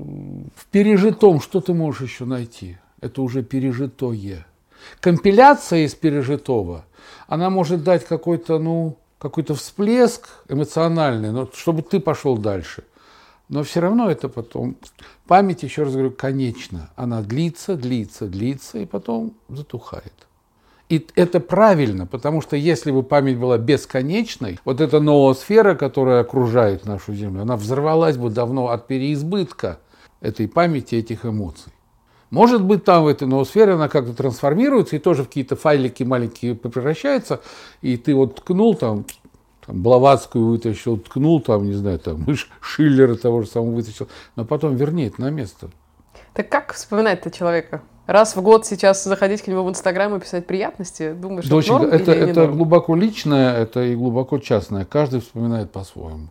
в 0.56 0.66
пережитом 0.70 1.40
что 1.40 1.60
ты 1.60 1.74
можешь 1.74 2.08
еще 2.08 2.24
найти? 2.24 2.78
Это 3.00 3.22
уже 3.22 3.42
пережитое. 3.42 4.46
Компиляция 5.00 5.84
из 5.84 5.94
пережитого, 5.94 6.86
она 7.26 7.50
может 7.50 7.84
дать 7.84 8.06
какой-то, 8.06 8.58
ну, 8.58 8.96
какой-то 9.18 9.54
всплеск 9.54 10.28
эмоциональный, 10.48 11.32
но 11.32 11.48
чтобы 11.52 11.82
ты 11.82 12.00
пошел 12.00 12.38
дальше. 12.38 12.84
Но 13.48 13.62
все 13.62 13.80
равно 13.80 14.10
это 14.10 14.28
потом... 14.28 14.76
Память, 15.26 15.62
еще 15.62 15.82
раз 15.82 15.92
говорю, 15.92 16.10
конечна. 16.10 16.90
Она 16.96 17.22
длится, 17.22 17.76
длится, 17.76 18.26
длится 18.26 18.78
и 18.78 18.86
потом 18.86 19.34
затухает. 19.48 20.27
И 20.88 21.06
это 21.16 21.38
правильно, 21.38 22.06
потому 22.06 22.40
что 22.40 22.56
если 22.56 22.90
бы 22.90 23.02
память 23.02 23.36
была 23.36 23.58
бесконечной, 23.58 24.58
вот 24.64 24.80
эта 24.80 25.00
ноосфера, 25.00 25.74
которая 25.74 26.22
окружает 26.22 26.86
нашу 26.86 27.12
Землю, 27.12 27.42
она 27.42 27.56
взорвалась 27.56 28.16
бы 28.16 28.30
давно 28.30 28.68
от 28.68 28.86
переизбытка 28.86 29.80
этой 30.20 30.48
памяти, 30.48 30.94
этих 30.94 31.26
эмоций. 31.26 31.72
Может 32.30 32.62
быть, 32.62 32.84
там 32.84 33.04
в 33.04 33.06
этой 33.06 33.28
ноосфере 33.28 33.72
она 33.72 33.88
как-то 33.88 34.14
трансформируется 34.14 34.96
и 34.96 34.98
тоже 34.98 35.24
в 35.24 35.28
какие-то 35.28 35.56
файлики 35.56 36.02
маленькие 36.02 36.54
превращается, 36.54 37.40
и 37.82 37.96
ты 37.96 38.14
вот 38.14 38.36
ткнул 38.36 38.74
там, 38.74 39.04
там 39.66 39.82
Блаватскую 39.82 40.46
вытащил, 40.46 40.98
ткнул 40.98 41.40
там, 41.40 41.66
не 41.66 41.74
знаю, 41.74 41.98
там 41.98 42.26
Шиллера 42.60 43.14
того 43.14 43.42
же 43.42 43.48
самого 43.48 43.74
вытащил, 43.74 44.08
но 44.36 44.44
потом 44.44 44.76
верни 44.76 45.04
это 45.04 45.20
на 45.20 45.30
место. 45.30 45.70
Так 46.32 46.48
как 46.48 46.72
вспоминать-то 46.72 47.30
человека? 47.30 47.82
Раз 48.08 48.36
в 48.36 48.40
год 48.40 48.64
сейчас 48.64 49.04
заходить 49.04 49.42
к 49.42 49.48
нему 49.48 49.64
в 49.64 49.68
Инстаграм 49.68 50.16
и 50.16 50.18
писать 50.18 50.46
приятности, 50.46 51.12
думаешь, 51.12 51.46
Доченька, 51.46 51.84
это 51.84 51.90
норм 51.90 52.00
это, 52.00 52.12
или 52.12 52.24
не 52.24 52.30
это 52.30 52.40
норм? 52.40 52.56
глубоко 52.56 52.96
личное, 52.96 53.54
это 53.54 53.82
и 53.82 53.94
глубоко 53.94 54.38
частное. 54.38 54.86
Каждый 54.86 55.20
вспоминает 55.20 55.72
по-своему. 55.72 56.28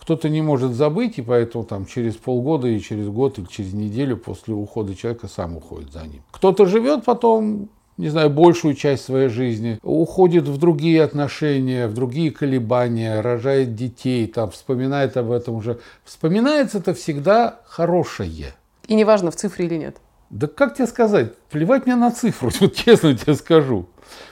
Кто-то 0.00 0.28
не 0.28 0.42
может 0.42 0.72
забыть, 0.72 1.18
и 1.18 1.22
поэтому 1.22 1.62
там 1.62 1.86
через 1.86 2.16
полгода 2.16 2.66
и 2.66 2.80
через 2.80 3.06
год 3.06 3.38
или 3.38 3.46
через 3.46 3.72
неделю 3.74 4.16
после 4.16 4.54
ухода 4.54 4.96
человека 4.96 5.28
сам 5.28 5.56
уходит 5.56 5.92
за 5.92 6.00
ним. 6.00 6.20
Кто-то 6.32 6.66
живет 6.66 7.04
потом, 7.04 7.68
не 7.96 8.08
знаю, 8.08 8.28
большую 8.28 8.74
часть 8.74 9.04
своей 9.04 9.28
жизни, 9.28 9.78
уходит 9.84 10.48
в 10.48 10.58
другие 10.58 11.00
отношения, 11.00 11.86
в 11.86 11.94
другие 11.94 12.32
колебания, 12.32 13.20
рожает 13.20 13.76
детей, 13.76 14.26
там 14.26 14.50
вспоминает 14.50 15.16
об 15.16 15.30
этом 15.30 15.54
уже. 15.54 15.78
Вспоминается 16.02 16.78
это 16.78 16.92
всегда 16.92 17.60
хорошее. 17.66 18.52
И 18.88 18.94
неважно, 18.94 19.30
в 19.30 19.36
цифре 19.36 19.66
или 19.66 19.76
нет. 19.76 19.98
Да 20.30 20.46
как 20.46 20.76
тебе 20.76 20.86
сказать? 20.86 21.36
Плевать 21.50 21.86
мне 21.86 21.96
на 21.96 22.10
цифру, 22.12 22.50
вот 22.60 22.74
честно 22.74 23.16
тебе 23.16 23.34
скажу. 23.34 23.86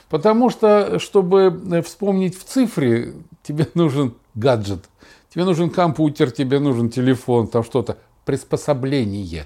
Потому 0.09 0.49
что, 0.49 0.97
чтобы 0.99 1.83
вспомнить 1.85 2.37
в 2.37 2.43
цифре, 2.43 3.13
тебе 3.43 3.67
нужен 3.73 4.15
гаджет, 4.33 4.85
тебе 5.33 5.43
нужен 5.45 5.69
компьютер, 5.69 6.31
тебе 6.31 6.59
нужен 6.59 6.89
телефон, 6.89 7.47
там 7.47 7.63
что-то, 7.63 7.97
приспособление. 8.25 9.45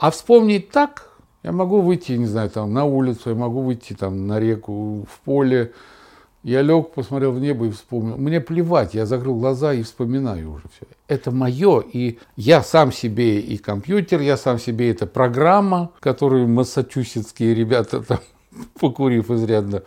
А 0.00 0.10
вспомнить 0.10 0.70
так, 0.70 1.10
я 1.42 1.52
могу 1.52 1.80
выйти, 1.80 2.12
не 2.12 2.26
знаю, 2.26 2.50
там 2.50 2.72
на 2.72 2.84
улицу, 2.84 3.30
я 3.30 3.36
могу 3.36 3.62
выйти 3.62 3.94
там 3.94 4.26
на 4.26 4.40
реку, 4.40 5.06
в 5.10 5.20
поле. 5.20 5.72
Я 6.42 6.62
лег, 6.62 6.92
посмотрел 6.92 7.32
в 7.32 7.40
небо 7.40 7.66
и 7.66 7.70
вспомнил. 7.70 8.16
Мне 8.16 8.40
плевать, 8.40 8.94
я 8.94 9.04
закрыл 9.04 9.36
глаза 9.36 9.74
и 9.74 9.82
вспоминаю 9.82 10.52
уже 10.52 10.64
все. 10.74 10.86
Это 11.06 11.30
мое, 11.30 11.80
и 11.80 12.18
я 12.36 12.62
сам 12.62 12.92
себе 12.92 13.40
и 13.40 13.58
компьютер, 13.58 14.20
я 14.20 14.38
сам 14.38 14.58
себе 14.58 14.90
это 14.90 15.06
программа, 15.06 15.92
которую 16.00 16.48
массачусетские 16.48 17.54
ребята 17.54 18.02
там, 18.08 18.20
покурив 18.78 19.30
изрядно, 19.30 19.82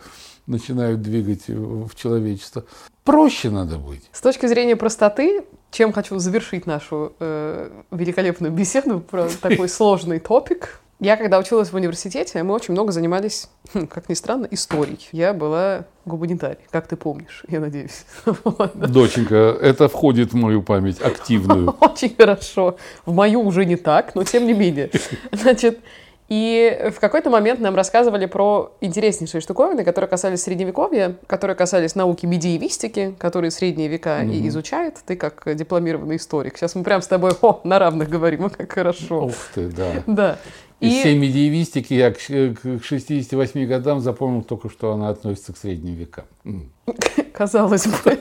начинают 0.46 1.02
двигать 1.02 1.48
в 1.48 1.94
человечество. 1.96 2.64
Проще 3.02 3.50
надо 3.50 3.78
быть. 3.78 4.08
С 4.12 4.20
точки 4.20 4.46
зрения 4.46 4.76
простоты, 4.76 5.44
чем 5.72 5.92
хочу 5.92 6.18
завершить 6.18 6.66
нашу 6.66 7.14
э, 7.18 7.68
великолепную 7.90 8.52
беседу 8.52 9.00
про 9.00 9.28
такой 9.40 9.68
сложный 9.68 10.20
топик. 10.20 10.80
Я, 11.00 11.16
когда 11.16 11.38
училась 11.38 11.70
в 11.70 11.74
университете, 11.74 12.42
мы 12.42 12.54
очень 12.54 12.72
много 12.72 12.92
занимались, 12.92 13.48
как 13.90 14.08
ни 14.08 14.14
странно, 14.14 14.46
историей. 14.50 15.00
Я 15.12 15.34
была 15.34 15.84
гуманитарией, 16.04 16.64
как 16.70 16.86
ты 16.86 16.96
помнишь, 16.96 17.44
я 17.48 17.60
надеюсь. 17.60 18.04
Доченька, 18.74 19.34
это 19.60 19.88
входит 19.88 20.32
в 20.32 20.36
мою 20.36 20.62
память 20.62 21.00
активную. 21.00 21.70
Очень 21.80 22.14
хорошо. 22.16 22.76
В 23.06 23.12
мою 23.12 23.42
уже 23.42 23.64
не 23.64 23.76
так, 23.76 24.14
но 24.14 24.22
тем 24.24 24.46
не 24.46 24.52
менее. 24.54 24.90
Значит, 25.32 25.80
и 26.28 26.90
в 26.94 27.00
какой-то 27.00 27.28
момент 27.28 27.60
нам 27.60 27.74
рассказывали 27.74 28.24
про 28.26 28.72
интереснейшие 28.80 29.40
штуковины, 29.42 29.84
которые 29.84 30.08
касались 30.08 30.42
средневековья, 30.42 31.16
которые 31.26 31.54
касались 31.56 31.94
науки 31.96 32.24
медиевистики, 32.24 33.14
которые 33.18 33.50
средние 33.50 33.88
века 33.88 34.22
и 34.22 34.38
Мгм. 34.38 34.48
изучает. 34.48 34.96
Ты 35.04 35.16
как 35.16 35.42
дипломированный 35.54 36.16
историк. 36.16 36.56
Сейчас 36.56 36.74
мы 36.76 36.82
прям 36.82 37.02
с 37.02 37.08
тобой 37.08 37.32
о, 37.42 37.60
на 37.64 37.78
равных 37.78 38.08
говорим, 38.08 38.48
как 38.48 38.72
хорошо. 38.72 39.26
Ух 39.26 39.34
ты, 39.54 39.68
да. 39.68 39.92
Да. 40.06 40.38
Из 40.84 40.92
И 40.92 41.00
всей 41.00 41.16
медиевистики 41.18 41.94
я 41.94 42.10
к 42.12 42.20
ш- 42.20 42.54
к 42.54 42.82
68 42.82 43.66
годам 43.66 44.00
запомнил 44.00 44.42
только, 44.42 44.68
что 44.70 44.92
она 44.92 45.08
относится 45.08 45.52
к 45.52 45.56
средним 45.58 45.94
векам. 45.94 46.24
Казалось 47.32 47.86
бы, 47.86 48.18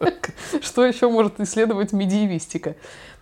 что 0.60 0.84
еще 0.84 1.08
может 1.08 1.40
исследовать 1.40 1.92
медиевистика? 1.92 2.74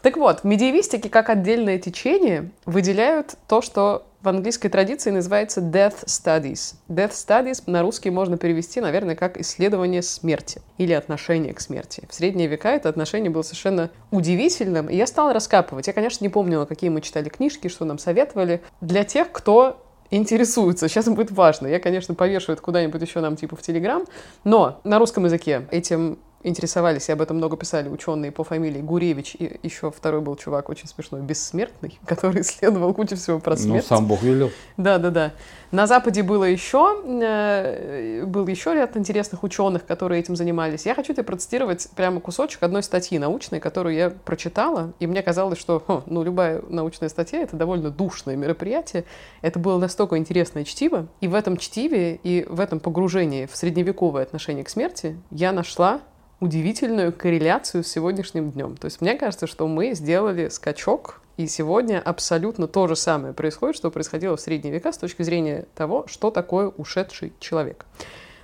Так 0.03 0.16
вот, 0.16 0.40
в 0.40 0.44
медиевистике 0.44 1.09
как 1.09 1.29
отдельное 1.31 1.79
течение 1.79 2.50
выделяют 2.66 3.35
то, 3.48 3.62
что 3.62 4.07
в 4.22 4.28
английской 4.28 4.68
традиции 4.68 5.11
называется 5.11 5.61
death 5.61 6.04
studies. 6.04 6.74
Death 6.88 7.12
studies 7.12 7.62
на 7.66 7.83
русский 7.83 8.11
можно 8.11 8.37
перевести, 8.37 8.80
наверное, 8.80 9.16
как 9.16 9.40
исследование 9.40 10.02
смерти 10.02 10.61
или 10.78 10.92
отношение 10.92 11.54
к 11.54 11.61
смерти. 11.61 12.02
В 12.09 12.14
средние 12.14 12.46
века 12.46 12.70
это 12.70 12.88
отношение 12.88 13.30
было 13.30 13.42
совершенно 13.42 13.90
удивительным, 14.11 14.88
и 14.88 14.96
я 14.96 15.06
стала 15.06 15.33
раскапывать. 15.33 15.87
Я, 15.87 15.92
конечно, 15.92 16.22
не 16.22 16.28
помнила, 16.28 16.66
какие 16.66 16.90
мы 16.90 17.00
читали 17.00 17.28
книжки, 17.28 17.68
что 17.68 17.85
нам 17.85 17.98
советовали. 17.98 18.61
Для 18.80 19.04
тех, 19.04 19.33
кто 19.33 19.83
интересуется. 20.11 20.88
Сейчас 20.88 21.06
будет 21.09 21.30
важно. 21.30 21.66
Я, 21.66 21.78
конечно, 21.78 22.14
повешу 22.14 22.52
это 22.52 22.61
куда-нибудь 22.61 23.00
еще 23.00 23.20
нам 23.20 23.37
типа 23.37 23.56
в 23.56 23.62
Телеграм. 23.62 24.04
Но 24.44 24.80
на 24.85 24.98
русском 24.98 25.24
языке 25.24 25.66
этим 25.70 26.18
интересовались, 26.42 27.09
и 27.09 27.12
об 27.12 27.20
этом 27.20 27.37
много 27.37 27.57
писали 27.57 27.88
ученые 27.88 28.33
по 28.33 28.44
фамилии 28.44 28.81
Гуревич, 28.81 29.37
и 29.38 29.59
еще 29.62 29.90
второй 29.90 30.20
был 30.20 30.37
чувак 30.37 30.68
очень 30.68 30.88
смешной, 30.88 31.20
Бессмертный, 31.20 31.98
который 32.07 32.40
исследовал 32.42 32.94
кучу 32.94 33.16
всего 33.16 33.38
про 33.38 33.53
Ну, 33.53 33.57
смерть. 33.59 33.87
сам 33.87 34.07
Бог 34.07 34.22
велел. 34.22 34.50
Да, 34.76 34.98
да, 34.98 35.11
да. 35.11 35.33
На 35.70 35.87
Западе 35.87 36.22
было 36.22 36.44
еще, 36.44 37.00
э, 37.05 38.24
был 38.26 38.46
еще 38.46 38.74
ряд 38.74 38.96
интересных 38.96 39.42
ученых, 39.42 39.87
которые 39.87 40.20
этим 40.20 40.35
занимались. 40.35 40.87
Я 40.87 40.94
хочу 40.94 41.12
тебе 41.12 41.22
процитировать 41.22 41.88
прямо 41.94 42.20
кусочек 42.20 42.62
одной 42.62 42.83
статьи 42.83 43.18
научной, 43.18 43.61
которую 43.61 43.94
я 43.94 44.11
прочитала, 44.11 44.92
и 44.98 45.07
мне 45.07 45.22
казалось, 45.22 45.59
что 45.59 45.83
хм, 45.87 46.03
ну, 46.07 46.22
любая 46.22 46.62
научная 46.68 47.09
статья— 47.09 47.40
это 47.42 47.57
довольно 47.57 47.90
душное 47.90 48.35
мероприятие. 48.37 49.05
Это 49.42 49.59
было 49.59 49.79
настолько 49.79 50.16
интересное 50.18 50.64
чтиво, 50.64 51.07
и 51.20 51.29
в 51.29 51.35
этом 51.35 51.57
чтиве, 51.57 52.16
и 52.16 52.44
в 52.48 52.59
этом 52.61 52.81
погружении 52.81 53.46
в 53.46 53.55
средневековое 53.57 54.22
отношение 54.22 54.64
к 54.64 54.68
смерти 54.70 55.16
я 55.31 55.53
нашла 55.53 56.00
удивительную 56.40 57.12
корреляцию 57.12 57.85
с 57.85 57.88
сегодняшним 57.88 58.50
днем. 58.50 58.76
То 58.76 58.87
есть 58.87 59.00
мне 59.00 59.14
кажется, 59.14 59.46
что 59.46 59.68
мы 59.68 59.92
сделали 59.94 60.48
скачок, 60.48 61.20
и 61.37 61.46
сегодня 61.46 62.03
абсолютно 62.03 62.66
то 62.66 62.87
же 62.87 62.96
самое 62.96 63.33
происходит, 63.33 63.76
что 63.76 63.90
происходило 63.90 64.37
в 64.37 64.40
средние 64.40 64.74
века 64.74 64.92
с 64.92 64.98
точки 64.98 65.22
зрения 65.22 65.66
того, 65.74 66.05
что 66.07 66.31
такое 66.31 66.68
ушедший 66.68 67.33
человек. 67.40 67.87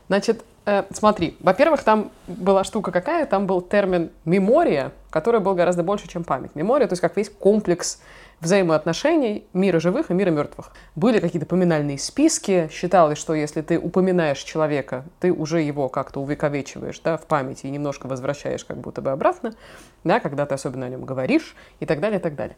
Значит, 0.09 0.45
э, 0.67 0.85
смотри, 0.91 1.37
во-первых, 1.41 1.83
там 1.83 2.11
была 2.27 2.65
штука 2.65 2.91
какая, 2.93 3.25
там 3.27 3.47
был 3.47 3.63
термин 3.63 4.11
«мемория», 4.25 4.93
который 5.11 5.41
был 5.41 5.55
гораздо 5.55 5.83
больше, 5.83 6.09
чем 6.09 6.25
память. 6.25 6.55
Мемория, 6.55 6.87
то 6.87 6.93
есть 6.93 7.01
как 7.01 7.17
весь 7.17 7.31
комплекс 7.31 8.01
взаимоотношений 8.41 9.47
мира 9.55 9.81
живых 9.81 10.11
и 10.11 10.15
мира 10.15 10.31
мертвых. 10.31 10.73
Были 10.95 11.21
какие-то 11.21 11.47
поминальные 11.47 11.99
списки, 11.99 12.69
считалось, 12.71 13.19
что 13.19 13.35
если 13.35 13.63
ты 13.63 13.79
упоминаешь 13.79 14.43
человека, 14.43 15.05
ты 15.21 15.33
уже 15.33 15.63
его 15.63 15.89
как-то 15.89 16.21
увековечиваешь 16.21 17.01
да, 17.01 17.17
в 17.17 17.27
памяти 17.27 17.67
и 17.67 17.71
немножко 17.71 18.07
возвращаешь 18.07 18.65
как 18.65 18.77
будто 18.77 19.01
бы 19.01 19.11
обратно, 19.11 19.55
да, 20.05 20.21
когда 20.21 20.45
ты 20.45 20.55
особенно 20.55 20.87
о 20.87 20.89
нем 20.91 21.05
говоришь 21.05 21.57
и 21.81 21.87
так 21.87 22.01
далее, 22.01 22.19
и 22.19 22.23
так 22.23 22.35
далее. 22.35 22.57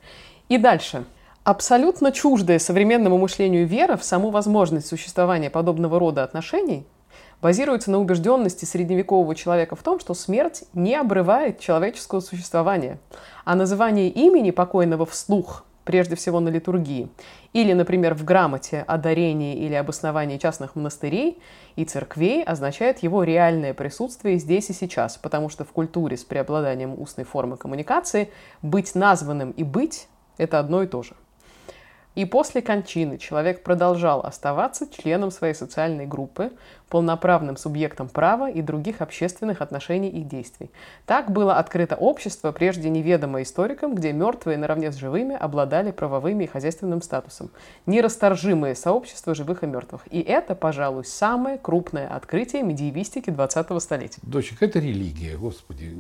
И 0.49 0.59
дальше. 0.59 1.05
Абсолютно 1.45 2.11
чуждая 2.13 2.59
современному 2.59 3.17
мышлению 3.17 3.67
вера 3.67 3.97
в 3.97 4.05
саму 4.05 4.31
возможность 4.31 4.89
существования 4.89 5.49
подобного 5.49 5.99
рода 5.99 6.25
отношений 6.25 6.87
базируется 7.41 7.91
на 7.91 7.99
убежденности 7.99 8.65
средневекового 8.65 9.35
человека 9.35 9.77
в 9.77 9.83
том, 9.83 10.01
что 10.01 10.15
смерть 10.15 10.65
не 10.73 10.95
обрывает 10.95 11.61
человеческого 11.61 12.21
существования, 12.21 12.99
а 13.45 13.55
называние 13.55 14.09
имени 14.09 14.51
покойного 14.51 15.07
вслух, 15.07 15.65
прежде 15.85 16.17
всего 16.17 16.39
на 16.41 16.51
литургии, 16.51 17.09
или, 17.55 17.73
например, 17.73 18.15
в 18.15 18.23
грамоте 18.23 18.85
о 18.87 18.99
дарении 18.99 19.57
или 19.57 19.73
обосновании 19.73 20.37
частных 20.37 20.77
монастырей 20.77 21.39
и 21.77 21.87
церквей 21.87 22.45
означает 22.45 23.03
его 23.03 23.25
реальное 23.25 23.73
присутствие 23.73 24.37
здесь 24.37 24.69
и 24.69 24.75
сейчас, 24.75 25.17
потому 25.17 25.49
что 25.49 25.65
в 25.65 25.73
культуре 25.73 26.19
с 26.19 26.25
преобладанием 26.25 27.01
устной 27.01 27.25
формы 27.25 27.57
коммуникации 27.57 28.31
быть 28.61 28.95
названным 28.95 29.53
и 29.53 29.63
быть– 29.63 30.09
это 30.37 30.59
одно 30.59 30.83
и 30.83 30.87
то 30.87 31.03
же. 31.03 31.15
И 32.15 32.25
после 32.25 32.63
кончины 32.63 33.17
человек 33.17 33.63
продолжал 33.63 34.21
оставаться 34.21 34.89
членом 34.91 35.31
своей 35.31 35.55
социальной 35.55 36.05
группы, 36.05 36.51
полноправным 36.89 37.57
субъектом 37.57 38.09
права 38.09 38.51
и 38.51 38.63
других 38.63 39.01
общественных 39.01 39.61
отношений 39.61 40.09
и 40.09 40.23
действий. 40.23 40.71
Так 41.07 41.31
было 41.31 41.57
открыто 41.57 41.97
общество, 41.97 42.53
прежде 42.53 42.89
неведомое 42.89 43.43
историкам, 43.43 43.95
где 43.95 44.13
мертвые 44.13 44.59
наравне 44.59 44.91
с 44.93 44.97
живыми 44.97 45.37
обладали 45.37 45.91
правовыми 45.91 46.45
и 46.45 46.47
хозяйственным 46.47 47.03
статусом. 47.03 47.51
Нерасторжимое 47.87 48.75
сообщество 48.75 49.35
живых 49.35 49.63
и 49.63 49.67
мертвых. 49.67 50.03
И 50.11 50.21
это, 50.21 50.55
пожалуй, 50.55 51.05
самое 51.05 51.59
крупное 51.59 52.09
открытие 52.09 52.63
медиевистики 52.63 53.31
20-го 53.31 53.81
столетия. 53.81 54.21
Дочек, 54.23 54.63
это 54.63 54.79
религия, 54.79 55.37
господи. 55.37 55.95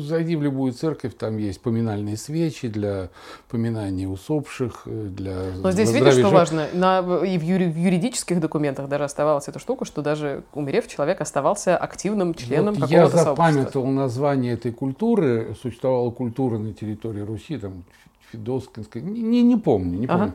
Зайди 0.00 0.36
в 0.36 0.42
любую 0.42 0.72
церковь, 0.72 1.16
там 1.16 1.38
есть 1.38 1.60
поминальные 1.60 2.16
свечи 2.16 2.68
для 2.68 3.08
поминания 3.48 4.08
усопших, 4.08 4.82
э, 4.86 5.08
для 5.10 5.36
Но 5.62 5.70
здесь 5.70 5.92
видишь, 5.92 6.14
что 6.14 6.30
важно? 6.30 6.66
На, 6.72 6.98
и 7.24 7.38
в, 7.38 7.42
юри- 7.42 7.70
в 7.70 7.76
юридических 7.76 8.40
документах 8.40 8.88
даже 8.88 9.04
оставалась 9.04 9.48
эта 9.48 9.58
штука, 9.58 9.84
что 9.84 9.95
даже 10.02 10.44
умерев, 10.52 10.88
человек 10.88 11.20
оставался 11.20 11.76
активным 11.76 12.34
членом 12.34 12.74
Вот 12.74 12.90
я 12.90 13.02
какого-то 13.02 13.24
сообщества. 13.24 13.52
запамятовал 13.52 13.86
название 13.88 14.54
этой 14.54 14.72
культуры. 14.72 15.56
Существовала 15.60 16.10
культура 16.10 16.58
на 16.58 16.72
территории 16.72 17.20
Руси 17.20 17.58
там, 17.58 17.84
Федоскинская, 18.32 19.02
не, 19.02 19.42
не 19.42 19.56
помню, 19.56 19.98
не 19.98 20.06
помню. 20.06 20.34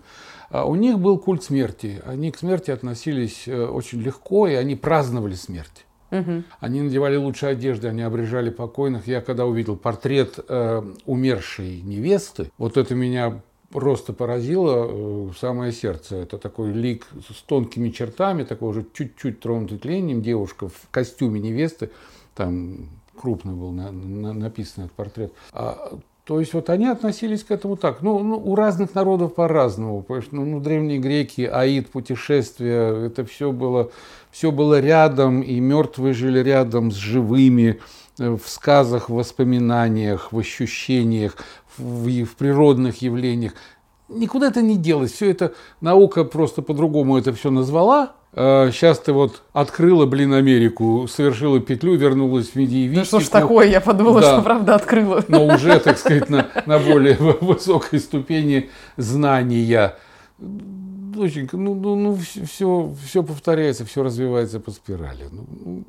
Ага. 0.50 0.65
У 0.65 0.76
них 0.76 1.00
был 1.00 1.17
культ 1.17 1.43
смерти. 1.43 2.02
Они 2.06 2.32
к 2.32 2.38
смерти 2.38 2.71
относились 2.71 3.47
э, 3.47 3.65
очень 3.65 4.02
легко, 4.02 4.47
и 4.47 4.54
они 4.54 4.76
праздновали 4.76 5.36
смерть. 5.36 5.86
Угу. 6.12 6.43
Они 6.60 6.82
надевали 6.82 7.15
лучшие 7.15 7.52
одежды, 7.54 7.88
они 7.88 8.02
обрежали 8.02 8.50
покойных. 8.50 9.08
Я 9.08 9.21
когда 9.21 9.45
увидел 9.45 9.78
портрет 9.78 10.39
э, 10.47 10.84
умершей 11.06 11.82
невесты, 11.82 12.52
вот 12.58 12.76
это 12.78 12.95
меня 12.95 13.41
просто 13.72 14.14
поразило 14.14 14.88
э, 14.90 15.30
самое 15.40 15.72
сердце. 15.72 16.18
Это 16.18 16.38
такой 16.38 16.72
лик 16.72 17.08
с 17.30 17.42
тонкими 17.42 17.90
чертами, 17.90 18.44
такой 18.44 18.70
уже 18.70 18.86
чуть-чуть 18.94 19.40
тронутый 19.40 19.78
тлением. 19.78 20.22
Девушка 20.22 20.68
в 20.68 20.90
костюме 20.92 21.40
невесты, 21.40 21.90
там 22.36 22.90
крупно 23.20 23.54
был 23.54 23.72
на, 23.72 23.92
на, 23.92 24.34
написан 24.34 24.86
этот 24.86 24.96
портрет. 24.96 25.34
А, 25.54 26.00
то 26.24 26.40
есть 26.40 26.54
вот 26.54 26.70
они 26.70 26.88
относились 26.88 27.44
к 27.44 27.52
этому 27.52 27.78
так. 27.78 28.02
Ну, 28.02 28.20
ну 28.20 28.38
у 28.38 28.56
разных 28.56 28.94
народов 28.94 29.36
по-разному. 29.36 30.06
Ну, 30.32 30.46
ну, 30.46 30.60
древние 30.60 31.00
греки, 31.00 31.42
Аид, 31.42 31.90
путешествия, 31.90 33.08
это 33.08 33.26
все 33.26 33.52
было, 33.52 33.92
все 34.30 34.52
было 34.52 34.80
рядом, 34.80 35.42
и 35.42 35.60
мертвые 35.60 36.14
жили 36.14 36.40
рядом 36.40 36.92
с 36.92 36.96
живыми 36.96 37.80
э, 38.20 38.30
в 38.30 38.48
сказах, 38.48 39.10
в 39.10 39.14
воспоминаниях, 39.16 40.32
в 40.32 40.38
ощущениях, 40.38 41.38
в, 41.78 42.08
в 42.08 42.36
природных 42.36 43.02
явлениях. 43.02 43.54
Никуда 44.10 44.48
это 44.48 44.62
не 44.62 44.78
делось. 44.78 45.12
Все 45.14 45.30
это 45.32 45.54
наука 45.80 46.24
просто 46.24 46.62
по-другому 46.62 47.18
это 47.18 47.34
все 47.34 47.50
назвала. 47.50 48.14
Сейчас 48.34 49.00
ты 49.00 49.12
вот 49.12 49.42
открыла, 49.52 50.06
блин, 50.06 50.34
Америку, 50.34 51.06
совершила 51.10 51.60
петлю, 51.60 51.96
вернулась 51.96 52.50
в 52.50 52.56
медиевистику. 52.56 53.02
Да 53.02 53.06
что 53.06 53.20
ж 53.20 53.28
такое, 53.28 53.68
я 53.68 53.82
подумала, 53.82 54.22
да. 54.22 54.34
что 54.34 54.42
правда 54.42 54.76
открыла. 54.76 55.24
Но 55.28 55.46
уже, 55.48 55.78
так 55.80 55.98
сказать, 55.98 56.30
на, 56.30 56.48
на 56.66 56.80
более 56.80 57.16
высокой 57.42 58.00
ступени 58.00 58.70
знания. 58.96 59.96
Доченька, 60.40 61.58
ну, 61.58 61.76
ну, 61.76 61.96
ну 61.96 62.18
все, 62.46 62.94
все 63.06 63.22
повторяется, 63.22 63.86
все 63.86 64.02
развивается 64.02 64.62
по 64.62 64.72
спирали. 64.72 65.26
Ну, 65.30 65.84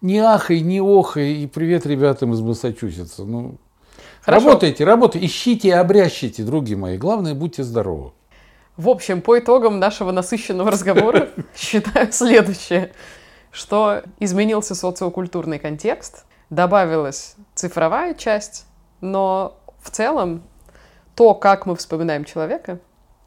не 0.00 0.18
ахай, 0.18 0.60
не 0.60 0.80
охай, 0.80 1.34
и 1.34 1.46
привет 1.46 1.86
ребятам 1.86 2.32
из 2.32 2.40
Массачусетса. 2.40 3.22
Ну, 3.24 3.58
Хорошо. 4.22 4.46
Работайте, 4.46 4.84
работайте, 4.84 5.26
ищите 5.26 5.68
и 5.68 5.72
обрящите, 5.72 6.44
други 6.44 6.76
мои. 6.76 6.96
Главное, 6.96 7.34
будьте 7.34 7.64
здоровы. 7.64 8.12
В 8.76 8.88
общем, 8.88 9.20
по 9.20 9.38
итогам 9.38 9.80
нашего 9.80 10.12
насыщенного 10.12 10.70
разговора 10.70 11.30
считаю 11.56 12.12
следующее, 12.12 12.92
что 13.50 14.02
изменился 14.20 14.76
социокультурный 14.76 15.58
контекст, 15.58 16.24
добавилась 16.50 17.34
цифровая 17.54 18.14
часть, 18.14 18.66
но 19.00 19.58
в 19.80 19.90
целом 19.90 20.44
то, 21.16 21.34
как 21.34 21.66
мы 21.66 21.74
вспоминаем 21.74 22.24
человека, 22.24 22.78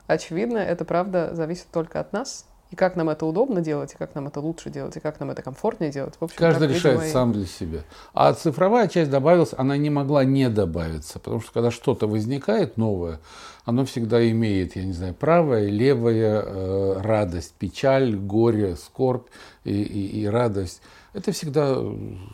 очевидно, 0.07 0.59
это 0.59 0.85
правда 0.85 1.29
зависит 1.33 1.67
только 1.71 1.99
от 1.99 2.13
нас, 2.13 2.47
и 2.75 2.77
как 2.77 2.97
нам 2.97 3.09
это 3.09 3.25
удобно 3.25 3.61
делать, 3.61 3.93
и 3.93 3.97
как 3.97 4.15
нам 4.15 4.27
это 4.27 4.41
лучше 4.41 4.69
делать, 4.69 4.97
и 4.97 4.99
как 4.99 5.21
нам 5.21 5.31
это 5.31 5.41
комфортнее 5.41 5.91
делать. 5.91 6.15
В 6.19 6.23
общем, 6.25 6.37
Каждый 6.37 6.67
решает 6.67 6.97
видимо, 6.99 7.13
сам 7.13 7.31
для 7.31 7.45
себя. 7.45 7.79
А 8.13 8.33
цифровая 8.33 8.89
часть 8.89 9.09
добавилась, 9.09 9.53
она 9.57 9.77
не 9.77 9.89
могла 9.89 10.25
не 10.25 10.49
добавиться, 10.49 11.19
потому 11.19 11.39
что 11.39 11.53
когда 11.53 11.71
что-то 11.71 12.05
возникает 12.05 12.75
новое, 12.75 13.21
оно 13.63 13.85
всегда 13.85 14.29
имеет, 14.29 14.75
я 14.75 14.83
не 14.83 14.91
знаю, 14.91 15.13
правая, 15.13 15.69
левая 15.69 16.43
э, 16.45 17.01
радость, 17.01 17.53
печаль, 17.53 18.13
горе, 18.13 18.75
скорбь 18.75 19.27
и, 19.63 19.81
и, 19.81 20.23
и 20.23 20.25
радость. 20.25 20.81
Это 21.13 21.31
всегда 21.31 21.77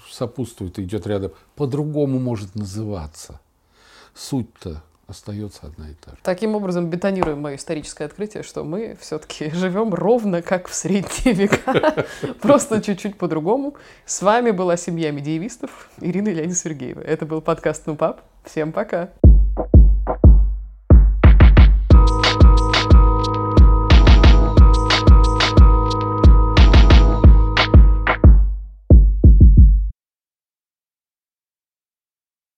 сопутствует, 0.09 0.79
идет 0.79 1.05
рядом. 1.05 1.33
По-другому 1.55 2.17
может 2.17 2.55
называться. 2.55 3.39
Суть-то 4.15 4.81
остается 5.11 5.67
одна 5.67 5.89
и 5.89 5.93
та 5.93 6.11
же. 6.11 6.17
Таким 6.23 6.55
образом, 6.55 6.89
бетонируем 6.89 7.39
мое 7.39 7.55
историческое 7.55 8.05
открытие, 8.05 8.43
что 8.43 8.63
мы 8.63 8.97
все-таки 8.99 9.49
живем 9.53 9.93
ровно 9.93 10.41
как 10.41 10.67
в 10.67 10.73
средние 10.73 11.33
века, 11.33 12.05
просто 12.41 12.81
чуть-чуть 12.81 13.17
по-другому. 13.17 13.75
С 14.05 14.21
вами 14.21 14.51
была 14.51 14.75
семья 14.77 15.11
медиевистов 15.11 15.89
Ирина 16.01 16.29
и 16.29 16.33
Леонид 16.33 16.57
Сергеева. 16.57 17.01
Это 17.01 17.25
был 17.25 17.41
подкаст 17.41 17.83
«Ну, 17.85 17.95
пап». 17.95 18.21
Всем 18.43 18.71
пока! 18.71 19.09
thank 20.03 20.17
you 20.25 20.40